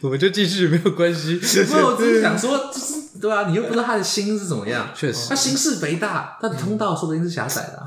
[0.00, 1.38] 我们就继续没有关系。
[1.70, 3.03] 没有，我只是想说，就是。
[3.24, 4.86] 对啊，你又不知道他的心是怎么样。
[4.94, 7.82] 确实，他心是肥大，他的通道说不定是狭窄的。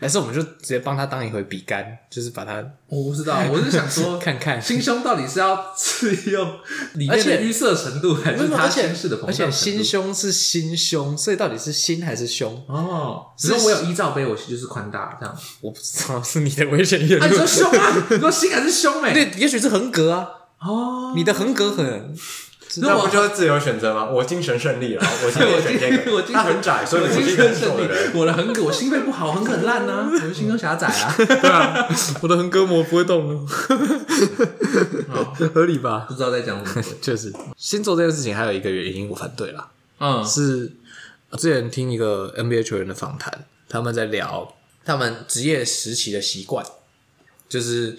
[0.00, 6.48] 还是我们就直接帮他当一回笔杆，就是把他我不知道，我是想说 看看心胸到底是要是用
[6.94, 9.28] 里面的淤塞程度，还是他心事的膨胀？
[9.28, 12.64] 而且心胸是心胸，所以到底是心还是胸？
[12.68, 15.36] 哦，只是我有一罩杯，我就是宽大这样。
[15.60, 17.18] 我不知道是你的危险越。
[17.18, 18.06] 你说胸啊？
[18.10, 19.02] 你说心还是胸？
[19.02, 20.28] 哎， 对，也许是横格啊。
[20.60, 22.16] 哦，你的横格很。
[22.76, 24.04] 那不就是自由选择吗？
[24.04, 26.22] 我精神胜利了，我今天选这个。
[26.32, 27.88] 它很窄，所以我精神胜利。
[28.14, 30.10] 我的横膈，我心肺不好，横膈很烂呢。
[30.12, 31.14] 我的心胸狭窄啊。
[31.16, 31.88] 对啊，
[32.20, 33.46] 我的横膈膜不会动了。
[35.54, 36.04] 合理吧？
[36.08, 36.84] 不知道在讲什么。
[37.00, 39.70] 确实，先做这件事情还有一个原因，我反对啦。
[40.00, 40.70] 嗯，是
[41.38, 44.54] 之前听一个 NBA 球员的访谈，他们在聊
[44.84, 46.64] 他们职业时期的习惯，
[47.48, 47.96] 就是。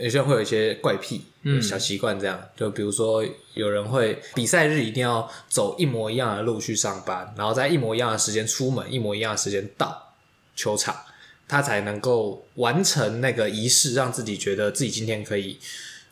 [0.00, 3.24] 有些人会有一些怪癖、嗯、小习惯，这样就比如说，
[3.54, 10.12] 有人会比赛日一定要走一模一样的路去上班，然后在一模一样的时间出门，一模一样的时间到
[10.54, 10.94] 球场，
[11.48, 15.58] 他才能够完成那个仪式，让自己觉得自己今天可以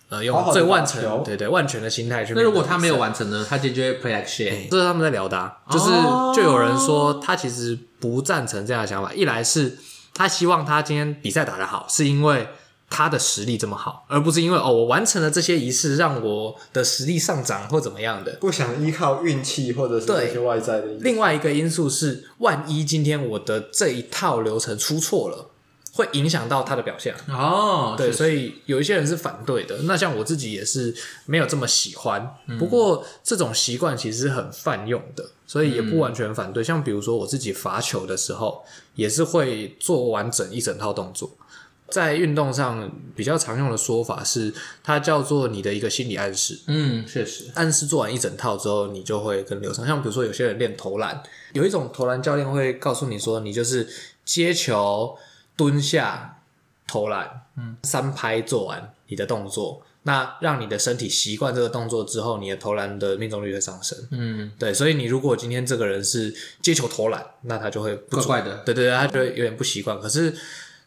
[0.09, 2.33] 呃用最万全对，对对万全的心态去。
[2.33, 3.45] 那如果他没有完成呢？
[3.47, 4.49] 他今天就会 play like shit。
[4.49, 5.91] 欸、这是他们在聊的、啊，就是
[6.35, 9.77] 就有人说他其实不赞成这样的想法，一来是
[10.15, 12.49] 他希望他今天比赛打得好，是因为。
[12.89, 18.33] 他的实力这么好，而不是因为哦，我完成了这些仪式，让我的实力上涨或怎么样的。
[18.41, 20.87] 不想依靠运气或者是这些外在的。
[21.01, 25.51] 另外一个因素是，万一今天我的这一套流程出错了，
[25.93, 27.15] 会影响到他的表现。
[27.29, 29.77] 哦，对，所以有一些人是反对的。
[29.83, 30.95] 那像我自己也是
[31.27, 32.37] 没有这么喜欢。
[32.47, 36.63] 嗯、不过这种习惯其实很泛用的，所以也不完全反对。
[36.63, 38.65] 嗯、像比如说我自己罚球的时候，
[38.95, 41.29] 也是会做完整一整套动作。
[41.89, 46.59] 在运动上比较常用的说法是，它叫做你的一个心理暗示。
[46.67, 49.87] 嗯，确实，暗示做完一整套之后，你就会更流畅。
[49.87, 51.23] 像比如说，有些人练投篮，
[51.53, 53.89] 有一种投篮教练会告诉你说，你就是
[54.25, 55.17] 接球、
[55.57, 56.41] 蹲下、
[56.89, 63.97] 投篮，嗯，三拍做完你的动作，那让你的身体习惯这个动作之后，你的投篮的命中率会上升。
[64.11, 70.01] 嗯，对，所以你如果今天这个人是接球投篮，那他就会不怪怪的，对对对，他就会有点不习惯。
[70.01, 70.35] 可是。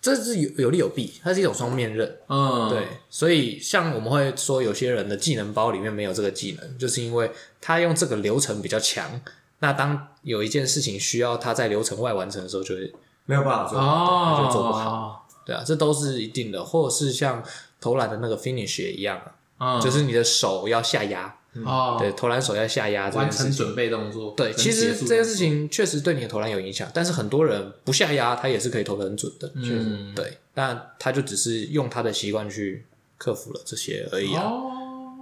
[0.01, 2.17] 这是有有利有弊，它是一种双面刃。
[2.27, 9.21] 嗯，对，所以像我们会说，有些人的技能包里面没有这个技能，就是因为他用这个流程比较强。
[9.59, 12.93] 那当有一件事情需要他在流程外完成的时候，就会
[13.25, 15.27] 没有办法做，哦，就做不好。
[15.45, 17.43] 对啊，这都是一定的，或者是像
[17.81, 19.19] 投篮的那个 finish 也一样
[19.57, 21.35] 啊，就是你的手要下压。
[21.65, 24.33] 哦，对，投篮手要下压，完成准备动作。
[24.37, 29.51] 对，其实这件事情确实对你的投篮有影响，但是很多人不下压，他也是可以投得很准的。
[29.55, 32.85] 确实，对，但他就只是用他的习惯去
[33.17, 34.51] 克服了这些而已啊。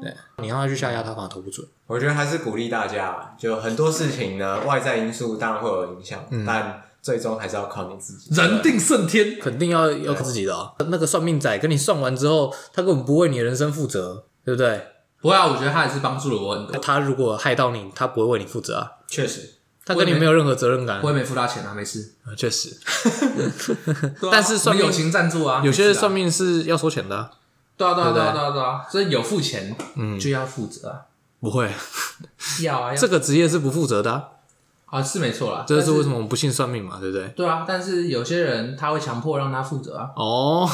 [0.02, 0.14] 对，
[0.44, 1.66] 你让他去下压，他反而投不准。
[1.88, 8.36] 我觉得还是鼓励大家，就很多事情呢，外在因素当然会有影响，但最终还是要靠你自己。
[8.36, 10.74] 人定胜天，肯定要要靠自己的。
[10.90, 14.82] 那个算命仔跟你算完之后，他根本不为你的人生负责，对不对？
[15.22, 16.78] 不会啊，我觉得他也是帮助了我很多。
[16.80, 18.92] 他如果害到你，他不会为你负责啊。
[19.08, 19.54] 确实，
[19.86, 21.02] 他跟你没有任何责任感。
[21.02, 22.14] 我也没付他钱啊，没事。
[22.36, 22.78] 确实，
[24.32, 27.32] 但是算命友情赞助啊，有些算命是要收钱的。
[27.78, 31.02] 对啊，对啊，对啊，对啊，对啊，所以有付钱，嗯，就要负责啊。
[31.40, 31.72] 不会，
[32.62, 34.12] 要啊，这个职业是不负责的。
[34.12, 34.24] 啊，
[35.04, 37.28] 是没错啦，这是为什么我们不信算命嘛，对不对？
[37.36, 40.08] 对啊，但是有些人他会强迫让他负责啊。
[40.16, 40.70] 哦，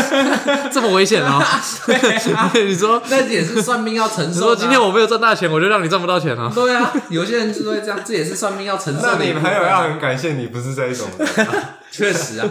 [0.70, 1.42] 这么危险 啊！
[2.54, 4.40] 你说那也是算命要承受。
[4.40, 6.52] 说今天我没有赚大钱，我就让你赚不到钱啊。
[6.54, 9.00] 对啊，有些人就会这样，这也是算命要承受。
[9.02, 11.06] 那你朋友要很感谢你，不是这一种。
[11.90, 12.46] 确实啊，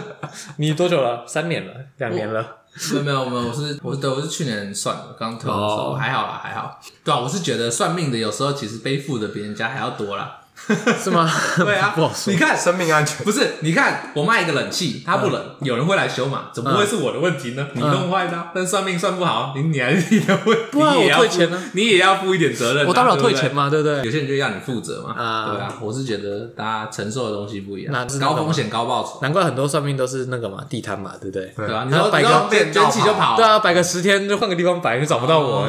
[0.56, 1.24] 你多久了？
[1.24, 2.44] 三年了，两年了？
[2.92, 6.80] 没有没有没有，我是我对，我是去年算的，刚退的时候还好啦，还好。
[7.04, 10.38] 对啊，我是觉得算命的有时候其实背负的比人家还要多啦。
[11.02, 11.30] 是吗？
[11.58, 11.94] 对啊，
[12.26, 13.56] 你看生命安全不是？
[13.60, 16.46] 你看我卖一个冷气，它不冷，有人会来修嘛？
[16.52, 17.66] 怎么会是我的问题呢？
[17.74, 21.62] 你弄坏的，但算命算不好，你你还是你的问题，不然我退钱呢？
[21.72, 22.86] 你也要负一点责任。
[22.86, 24.02] 我当然退钱嘛，对不对？
[24.04, 25.74] 有些人就要你负责嘛，啊对啊。
[25.80, 29.18] 我是觉得大家承受的东西不一样，高风险高报酬。
[29.22, 31.52] 难怪很多算命都是那个嘛，地摊嘛，对不对？
[31.56, 35.66] 对啊，你说摆个捐气就跑，对啊，摆个十天就换个地方摆，就找不到我。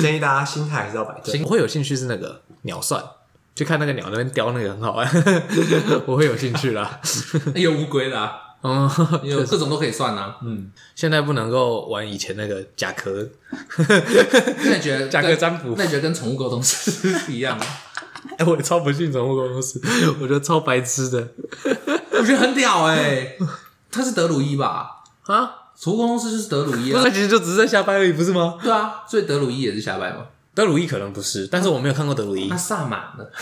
[0.00, 1.42] 建议大家心态还是要摆正。
[1.42, 3.02] 我会有兴趣是那个鸟算。
[3.56, 5.06] 去看那个鸟那边叼那个很好玩，
[6.06, 6.98] 我会有兴趣啦。
[7.54, 8.88] 有乌龟啦，嗯，
[9.22, 10.36] 有各种都可以算啊。
[10.42, 13.28] 嗯，现在不能够玩以前那个甲壳。
[13.76, 15.74] 那你觉得甲壳占卜？
[15.76, 17.66] 那你觉得跟宠物沟通是一样吗？
[18.38, 19.78] 哎，我超不信宠物沟通师，
[20.22, 21.28] 我觉得超白痴的。
[22.12, 23.36] 我觉得很屌哎，
[23.90, 25.02] 他是德鲁伊吧？
[25.26, 27.02] 啊，宠物沟通师就是德鲁伊啊。
[27.04, 28.56] 那其实就只是在瞎掰而已，不是吗？
[28.62, 30.24] 对啊，所以德鲁伊也是瞎掰吗？
[30.60, 32.48] 德鲁伊可能不是，但是我没有看过德鲁伊。
[32.48, 33.32] 他萨满了，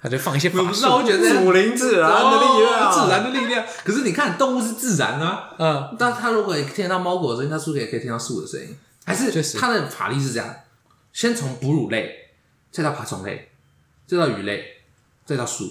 [0.00, 3.66] 他就放一些法术，那我觉得属灵自然的力量，自然的力量。
[3.84, 8.74] 可是你看，动物是自然啊，嗯，但他如果也听到猫狗的声音，他是不是也可以听到树的声音？
[9.04, 10.54] 还是他的法力是这样：
[11.12, 12.30] 先从哺乳类，
[12.70, 13.50] 再到爬虫类，
[14.06, 14.64] 再到鱼类，
[15.26, 15.70] 再到树、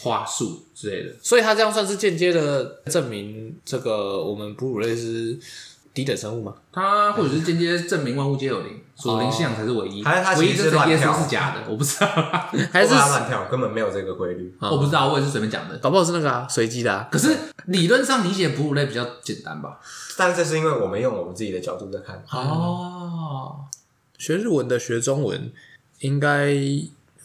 [0.00, 1.14] 花树之类的。
[1.20, 5.36] 所以他这样算是间接的证明这个我们哺乳类是
[5.92, 6.54] 低等生物吗？
[6.72, 10.02] 他或者是间接证明万物皆有灵，属灵信仰才是唯一。
[10.02, 12.06] 还是他唯一这个耶稣是是假的，我不知道。
[12.72, 14.56] 还是乱跳，根本没有这个规律。
[14.60, 15.76] 我不知道，我也是随便讲的。
[15.78, 17.08] 搞不好是那个啊，随机的啊。
[17.12, 17.36] 可是
[17.66, 19.78] 理论上理解哺乳类比较简单吧？
[20.16, 22.24] 但这是因为我们用我们自己的角度在看。
[22.30, 23.56] 哦，
[24.16, 25.52] 学日文的学中文
[26.00, 26.54] 应该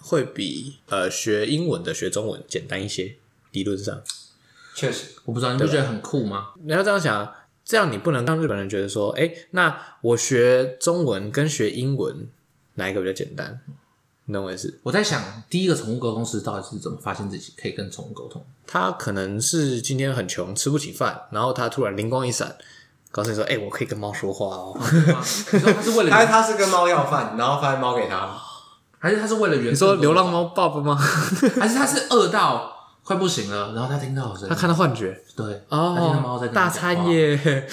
[0.01, 3.15] 会比呃学英文的学中文简单一些，
[3.51, 4.01] 理论上。
[4.75, 6.49] 确实，我不知道，你不觉得很酷吗？
[6.61, 7.33] 你要这样想。
[7.71, 12.27] 这样你不能让日本人觉得说，哎，那我学中文跟学英文
[12.73, 13.61] 哪一个比较简单？
[14.25, 14.77] 你懂我意思？
[14.83, 18.45] 我在想，第一个宠物沟通师到底是怎么发现自己可以跟宠物沟通？
[18.67, 22.57] 他可能是今天很穷，吃不起饭，然后他突然灵光一闪，
[23.09, 24.77] 告诉你说，哎，我可以跟猫说话哦。
[25.53, 28.37] 你 说他是为了，还是他是跟猫要饭，然后发现猫给他，
[28.99, 29.71] 还是他是为了原？
[29.71, 30.93] 你说流浪猫爸爸吗？
[31.57, 32.80] 还是他是饿到？
[33.03, 37.67] 快不行了，然后他听到声音，他看到幻觉，对，哦，他听到猫在大餐耶，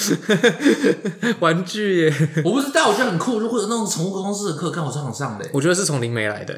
[1.41, 2.15] 玩具耶，
[2.45, 3.39] 我不知道，我觉得很酷。
[3.39, 5.49] 如果有那种宠物沟通师的课，看我超想上的。
[5.53, 6.55] 我觉得是从灵媒来的，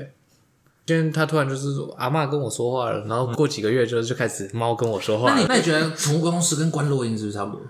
[0.86, 5.32] 今天他突然就是说阿嬷跟我说话了，然后过几个月就就开始猫跟我说话。
[5.32, 7.62] 那你那你觉得宠物公司跟观落音是不是差不多？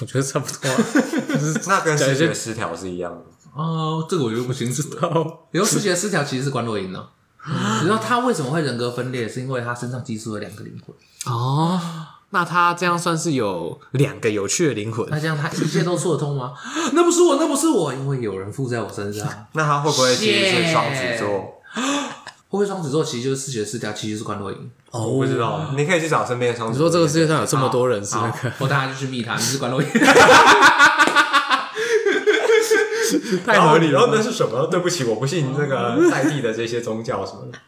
[0.00, 0.70] 我觉得差不多，
[1.68, 3.20] 那跟视觉失调是一样的。
[3.54, 5.26] 哦，这个我就不清楚了。
[5.52, 7.06] 有视觉失调其实是观落音呢。
[7.46, 9.28] 你知道他为什么会人格分裂？
[9.28, 10.94] 是因为他身上寄宿了两个灵魂
[11.32, 11.80] 哦。
[12.30, 15.06] 那他这样算是有两个有趣的灵魂？
[15.10, 16.54] 那这样他一切都说得通吗？
[16.94, 19.28] 那不是我，那不是我，因为有人附在我身上。
[19.52, 21.28] 那他会不会其实是双子座？
[22.48, 24.70] 会不会双子座其实就是视觉失调，其实是关洛英？
[24.90, 26.86] 哦，我不知道，你可以去找身边的双子座。
[26.86, 28.52] 你说这个世界上有这么多人是那个？
[28.60, 29.88] 我大家就去密他，你是观落阴。
[33.44, 33.92] 太合理了。
[33.92, 34.66] 然后那是什么？
[34.70, 37.58] 对不起，我不信这个在地的这些宗教什么的。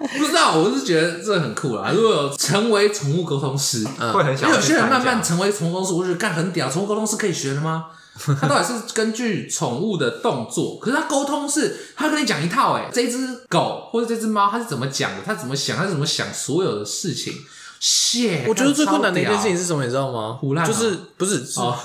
[0.18, 1.92] 不知道，我是觉得这很酷啦。
[1.94, 4.50] 如果有成为宠物沟通师，嗯、会很想。
[4.50, 6.70] 有些人慢慢成为宠物沟通师，我觉得干很屌。
[6.70, 7.86] 宠物沟通师可以学的吗？
[8.40, 12.74] 他到底是根据宠物的动作，可是他沟通是，他跟你讲一套。
[12.74, 15.18] 哎，这只狗或者这只猫，他是怎么讲的？
[15.24, 15.76] 他怎么想？
[15.76, 17.34] 他是怎么想所有的事情？
[17.78, 18.44] 谢。
[18.48, 19.84] 我觉得最困难的一件事情是什么？
[19.84, 20.36] 你知道吗？
[20.40, 21.44] 胡乱就是不是？
[21.44, 21.76] 是哦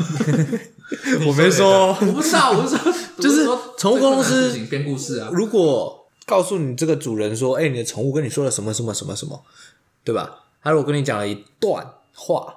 [1.25, 3.45] 我没说，我不知道，我是说， 就是
[3.77, 5.29] 宠物沟通师编故事啊。
[5.31, 9.43] 如果告诉你这个主人说，哎、欸，你的宠物跟你说了什么什么什么什么，
[10.03, 10.43] 对吧？
[10.63, 12.53] 他如果跟你讲了一段话，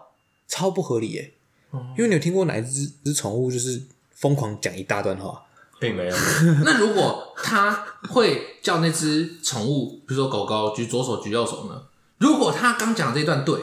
[0.46, 1.32] 超不合理耶。
[1.72, 3.82] 嗯、因为你有听过哪一只只宠物就是
[4.14, 5.42] 疯狂讲一大段话？
[5.80, 6.16] 并没有。
[6.64, 11.82] 那如果他会叫那只宠物，比如说狗狗举左手举右手呢？
[12.18, 13.58] 如果他刚讲这一段对。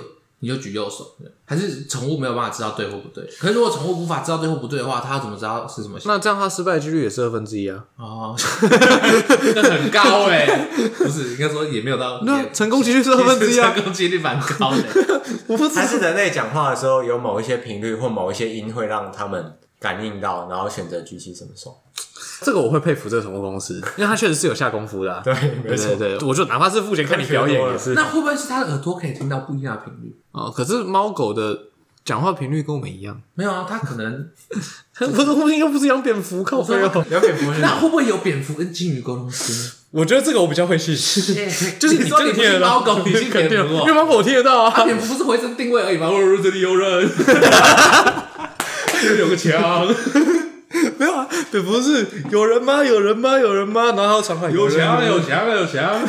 [0.45, 3.25] 你就举右手，还是宠物没有办法知道对或不对？
[3.39, 5.97] 可是如果宠物无法知道对或不对的话，它要怎么知道是什么？
[6.05, 7.83] 那这样它失败的几率也是二分之一啊！
[7.97, 8.35] 哦，
[9.55, 14.83] 那很高哎、欸，不是应该说也没有到，那成功几率是二分之一啊， 成功几率蛮高的。
[15.47, 21.75] 我不知道还是人类讲话的时候有某一些频率或某一些音会让他们感应到，然后选择举起什么手。
[22.41, 25.21] 这个我会佩服这个宠物公司，因为他确实是有下功夫的、 啊。
[25.23, 25.33] 对，
[25.67, 27.93] 对对对，我就哪怕是付钱看你表演也是。
[27.93, 30.15] 那会不会是他的耳朵可以听到不一样的频率？
[30.31, 31.57] 哦，可是猫狗的
[32.03, 33.19] 讲话频率跟我们一样。
[33.35, 34.29] 没有啊，它可能
[34.97, 37.05] 不是，我们又不是养蝙蝠，靠背哦。
[37.09, 39.31] 养蝙蝠，那会不会有蝙蝠跟金鱼沟通？
[39.91, 40.93] 我觉得这个我比较会信，
[41.79, 44.83] 就是你真的听得到猫狗，你是肯定，因为猫狗我听得到啊。
[44.83, 46.07] 蝙蝠不是回声定位而已吗？
[46.07, 47.09] 哦，这里有人，
[49.01, 49.87] 这里有个墙。
[51.55, 52.83] 这不，是有人吗？
[52.83, 53.39] 有人吗？
[53.39, 53.93] 有人吗？
[53.95, 56.01] 然后传话有钱了，有钱了，有钱了，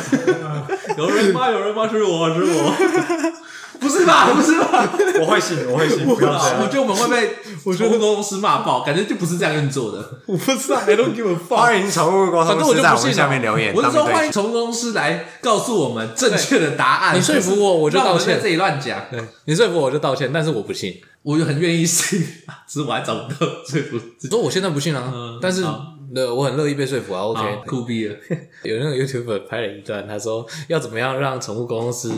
[0.97, 1.49] 有人吗？
[1.49, 1.87] 有人吗？
[1.89, 2.75] 是我是我，
[3.81, 4.33] 不是吧？
[4.33, 4.89] 不是吧？
[5.21, 6.05] 我会信，我会信。
[6.05, 10.21] 不要这样，我觉得我们会被宠物沟通师骂爆，感觉就不是这样运作的。
[10.25, 11.55] 我不知道，I don't give a fuck。
[11.57, 13.73] 欢迎宠物公司，反正我们下面留言。
[13.75, 17.17] 我是说，欢迎宠物公司来告诉我们正确的答案。
[17.17, 18.35] 你说服我，我就道歉。
[18.35, 20.31] 在这里乱讲，对，你说服我，我就道歉。
[20.33, 21.01] 但是我不信。
[21.23, 22.21] 我就很愿意信，
[22.65, 23.99] 只是我还找不到说服。
[24.17, 25.61] 只说我现在不信啊，嗯、但是
[26.15, 27.21] 呃，我很乐意被说服啊。
[27.21, 28.15] OK，酷毙了。
[28.63, 32.09] 有那个 YouTuber 拍了一段，他说要怎么样让宠物沟通师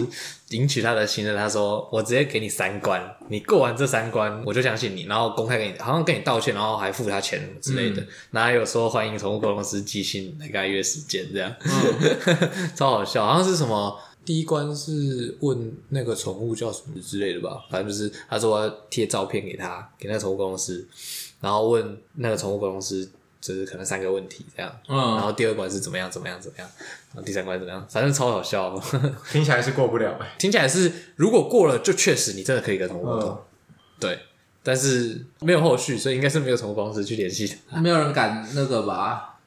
[0.49, 1.35] 赢取他的信任。
[1.35, 8.05] 他说我直接给你三关，你过完这三关，我就相信你，然后公开给你，好像跟你道歉，然后还付他钱之类的。
[8.31, 13.99] 然后还有说欢迎宠物沟通师寄信来跟他约时间，这样、嗯、 超好笑，好像是什么。
[14.25, 20.87] 第一关是问那个宠物叫什么之类的吧，反正就是他说要贴照片给他，给那个宠物公司，
[21.41, 23.09] 然后问那个宠物公司
[23.41, 26.69] 就是可能三个问题这样，嗯，然后第二关是怎么样怎么样怎么样，
[27.13, 28.77] 然后第三关怎么样，反正超好笑，
[29.31, 33.37] 听起来是过不了哎，听起来是如果过了就确实你真的可以跟宠物沟通，嗯。
[33.99, 34.19] 对，
[34.63, 39.38] 但是没有后续，所以应该是没有什么方式去联系的，没有人敢那个吧？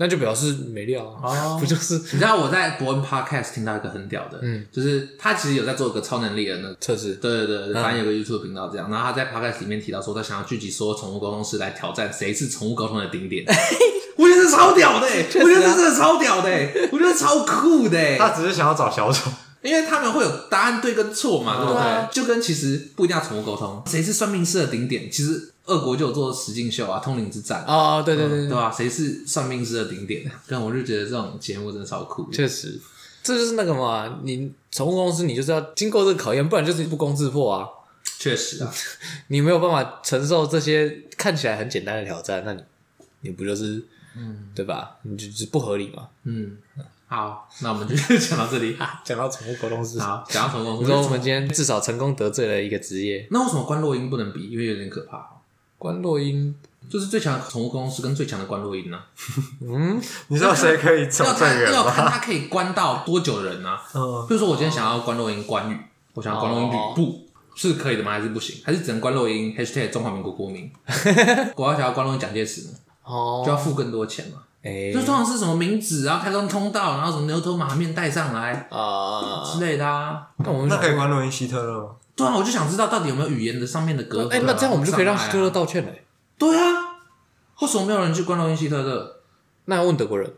[0.00, 1.56] 那就表示没料啊，哦。
[1.60, 7.16] 不就是你知道我在伯恩 Podcast 听到一个很屌的，嗯，就是他其实有在做一个超能力的那个测试？
[7.16, 13.44] 对对对，反正有个 YouTube 频道这样，然后他在 Podcast 里面提到说，他想要聚集所有宠物沟通师来挑战谁是宠物沟通的顶点。
[14.16, 18.16] 我觉得这超屌的、欸，我觉得这真的超屌的、欸，我觉得超酷的、欸。
[18.18, 19.30] 他只是想要找小丑，
[19.62, 22.08] 因为他们会有答案对跟错嘛，对不对？
[22.12, 25.10] 就跟其实不一定要宠物沟通，谁是算命师的顶点？
[25.10, 28.72] 其实俄国就有做实境秀啊，通灵之战哦，对对对对，对吧？
[28.72, 30.30] 谁是算命师的顶点？
[30.48, 32.32] 但我就觉得这种节目真的超酷的。
[32.32, 32.80] 确实，
[33.22, 37.68] 这就是那个嘛，你宠物公司你就是要经过这个考验，不然就是不攻自破啊。
[38.18, 38.70] 确实啊，
[39.28, 42.62] 你没有办法承受这些看起来很简单的挑战，那你
[43.20, 43.82] 你不就是
[44.16, 44.96] 嗯，对吧？
[45.02, 46.08] 你就是不合理嘛。
[46.24, 46.56] 嗯，
[47.10, 48.78] 好，那我们就讲到这里。
[49.02, 53.26] 讲到宠物沟通师，好，讲到宠物沟通你说我们今天至少成功得罪了一个职业。
[53.32, 54.48] 那为什么关落音不能比？
[54.48, 55.28] 因为有点可怕。
[55.76, 56.54] 关落音
[56.88, 59.00] 就是最强的宠物沟通师跟最强的关落音呢、
[59.60, 62.06] 嗯你知道谁可以找要看这个人要看？
[62.06, 63.82] 他可以关到多久的人呢、啊？
[63.92, 65.76] 嗯，比如说我今天想要关落音关羽，
[66.14, 68.12] 我想要关落音吕布，是可以的吗？
[68.12, 68.62] 还是不行？
[68.64, 70.70] 还是只能关落音 #hashtag 中华民国国民？
[71.56, 74.42] 我要想要关落音蒋介石呢，哦就要付更多钱嘛。
[74.62, 80.28] 哎就通常是什么名字，然后开通通道，然后什么牛头马面带上来啊，之类的啊。
[80.38, 81.90] 那我们那可以关录音希特勒吗？
[82.14, 84.28] 对啊，我就想知道到底有没有语言的上面的隔阂、啊。
[84.32, 85.48] 哎，那这样我们就可以让希特勒。
[85.48, 85.90] 道歉了。
[86.36, 86.98] 对啊，
[87.60, 89.16] 为什么没有人去关罗因希特勒？
[89.64, 90.30] 那要问德国人，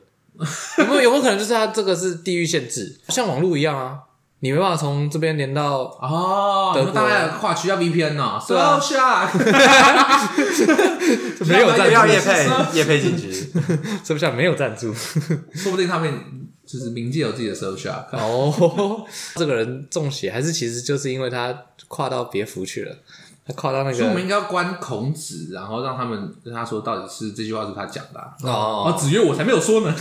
[0.79, 3.99] 有没有有没有可能就是他这个是地域限制，像网络一样啊，
[4.45, 6.93] 你没办法从这边连到，哦，德国。
[6.93, 8.81] 大概跨区要 VPN 哦，对啊。
[8.81, 9.39] So shark
[11.47, 11.93] 没有赞助。
[11.93, 13.31] 要叶配叶配进去，
[14.05, 14.93] 是不是没有赞助？
[15.55, 16.13] 说不定他们
[16.67, 18.07] 就是冥界有自己的 So shark。
[18.17, 22.97] 哦，这个人中邪，还是其实就是因为他跨到别服去了，
[23.53, 28.35] 他跨到那个所以我们应该要关孔子，然后让他们跟他说到底是这句话是他讲的、啊。
[28.45, 29.95] 哦哦，子曰我才没有说呢，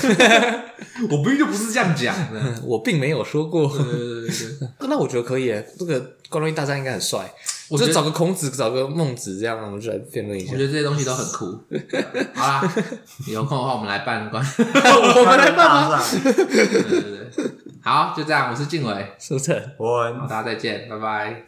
[1.09, 2.39] 我明明就不是这样讲的。
[2.63, 3.67] 我并没有说过。
[3.67, 5.99] 对对对对，那我觉得可以耶，这个
[6.29, 7.31] 关洛音大战应该很帅。
[7.69, 10.65] 我就找个孔子，找个孟子，这样我们就来辩论一下我觉。
[10.65, 11.57] 得这些东西都很酷。
[12.35, 12.73] 好啦，
[13.27, 14.43] 有空的话我们来办关。
[14.59, 15.89] 我们来办吗？
[15.97, 16.03] 吗？
[16.11, 19.71] 对对对，好，就这样，我是静伟，是不是？
[19.77, 21.45] 我好，大家再见，拜拜。